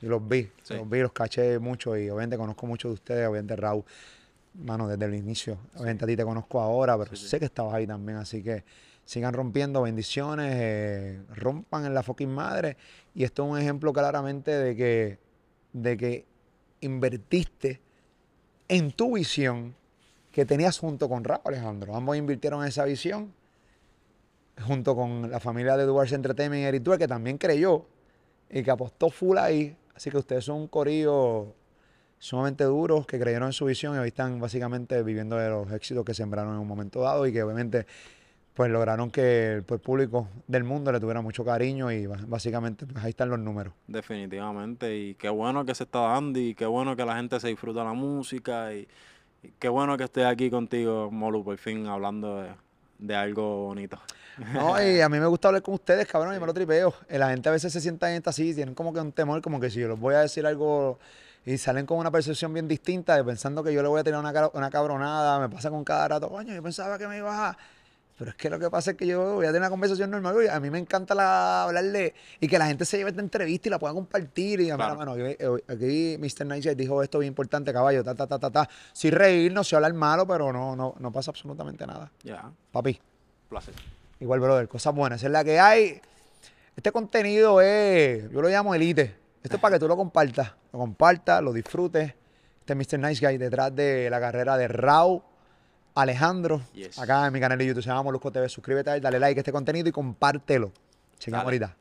[0.00, 0.74] Y los vi, Sí.
[0.74, 3.84] los vi, los caché mucho y obviamente conozco mucho de ustedes, obviamente Raúl,
[4.54, 5.58] mano, desde el inicio.
[5.74, 7.28] Obviamente a ti te conozco ahora, pero Sí, sí.
[7.28, 8.64] sé que estabas ahí también, así que
[9.04, 12.76] sigan rompiendo, bendiciones, eh, rompan en la fucking madre.
[13.14, 15.18] Y esto es un ejemplo claramente de que,
[15.72, 16.26] de que
[16.80, 17.80] invertiste
[18.68, 19.74] en tu visión
[20.30, 21.96] que tenías junto con Raúl Alejandro.
[21.96, 23.32] Ambos invirtieron en esa visión
[24.66, 27.86] junto con la familia de Duarte Entertainment y Eric que también creyó
[28.50, 29.76] y que apostó full ahí.
[29.94, 31.54] Así que ustedes son un corillo
[32.18, 36.04] sumamente duros que creyeron en su visión y hoy están básicamente viviendo de los éxitos
[36.04, 37.86] que sembraron en un momento dado y que obviamente
[38.54, 43.04] pues lograron que el, pues, público del mundo le tuviera mucho cariño y básicamente pues
[43.04, 43.72] ahí están los números.
[43.86, 47.46] Definitivamente, y qué bueno que se está dando y qué bueno que la gente se
[47.46, 48.88] disfruta la música y,
[49.60, 52.44] qué bueno que esté aquí contigo, Molu, por fin hablando
[52.98, 54.00] de algo bonito.
[54.52, 56.94] No, y a mí me gusta hablar con ustedes, cabrón, y me lo tripeo.
[57.08, 59.42] Eh, La gente a veces se sienta en esta así, tienen como que un temor,
[59.42, 60.98] como que si yo les voy a decir algo
[61.44, 64.20] y salen con una percepción bien distinta, de pensando que yo le voy a tirar
[64.20, 67.58] una, una cabronada, me pasa con cada rato, coño, yo pensaba que me ibas a...
[68.18, 70.34] Pero es que lo que pasa es que yo voy a tener una conversación normal,
[70.34, 70.48] güey.
[70.48, 73.70] A mí me encanta la, hablarle y que la gente se lleve esta entrevista y
[73.70, 74.58] la pueda compartir.
[74.60, 74.96] Y mira, Claro.
[74.96, 76.44] mano, yo- eh, aquí Mr.
[76.60, 78.68] Guy dijo esto bien importante, caballo, ta, ta, ta, ta, ta.
[78.92, 82.10] Sí reírnos, sí hablar malo, pero no, no, no pasa absolutamente nada.
[82.24, 83.00] Ya, Papi.
[83.48, 83.74] placer.
[84.20, 85.22] Igual, brother, cosas buenas.
[85.22, 86.00] Es la que hay.
[86.76, 89.14] Este contenido es, yo lo llamo elite.
[89.42, 90.52] Esto es para que tú lo compartas.
[90.72, 92.14] Lo compartas, lo disfrutes.
[92.60, 92.98] Este es Mr.
[92.98, 95.22] Nice Guy detrás de la carrera de Raúl
[95.94, 96.60] Alejandro.
[96.74, 96.98] Yes.
[96.98, 98.48] Acá en mi canal de YouTube se llama Molusco TV.
[98.48, 100.72] Suscríbete dale like a este contenido y compártelo.
[101.26, 101.42] Dale.
[101.42, 101.76] ahorita.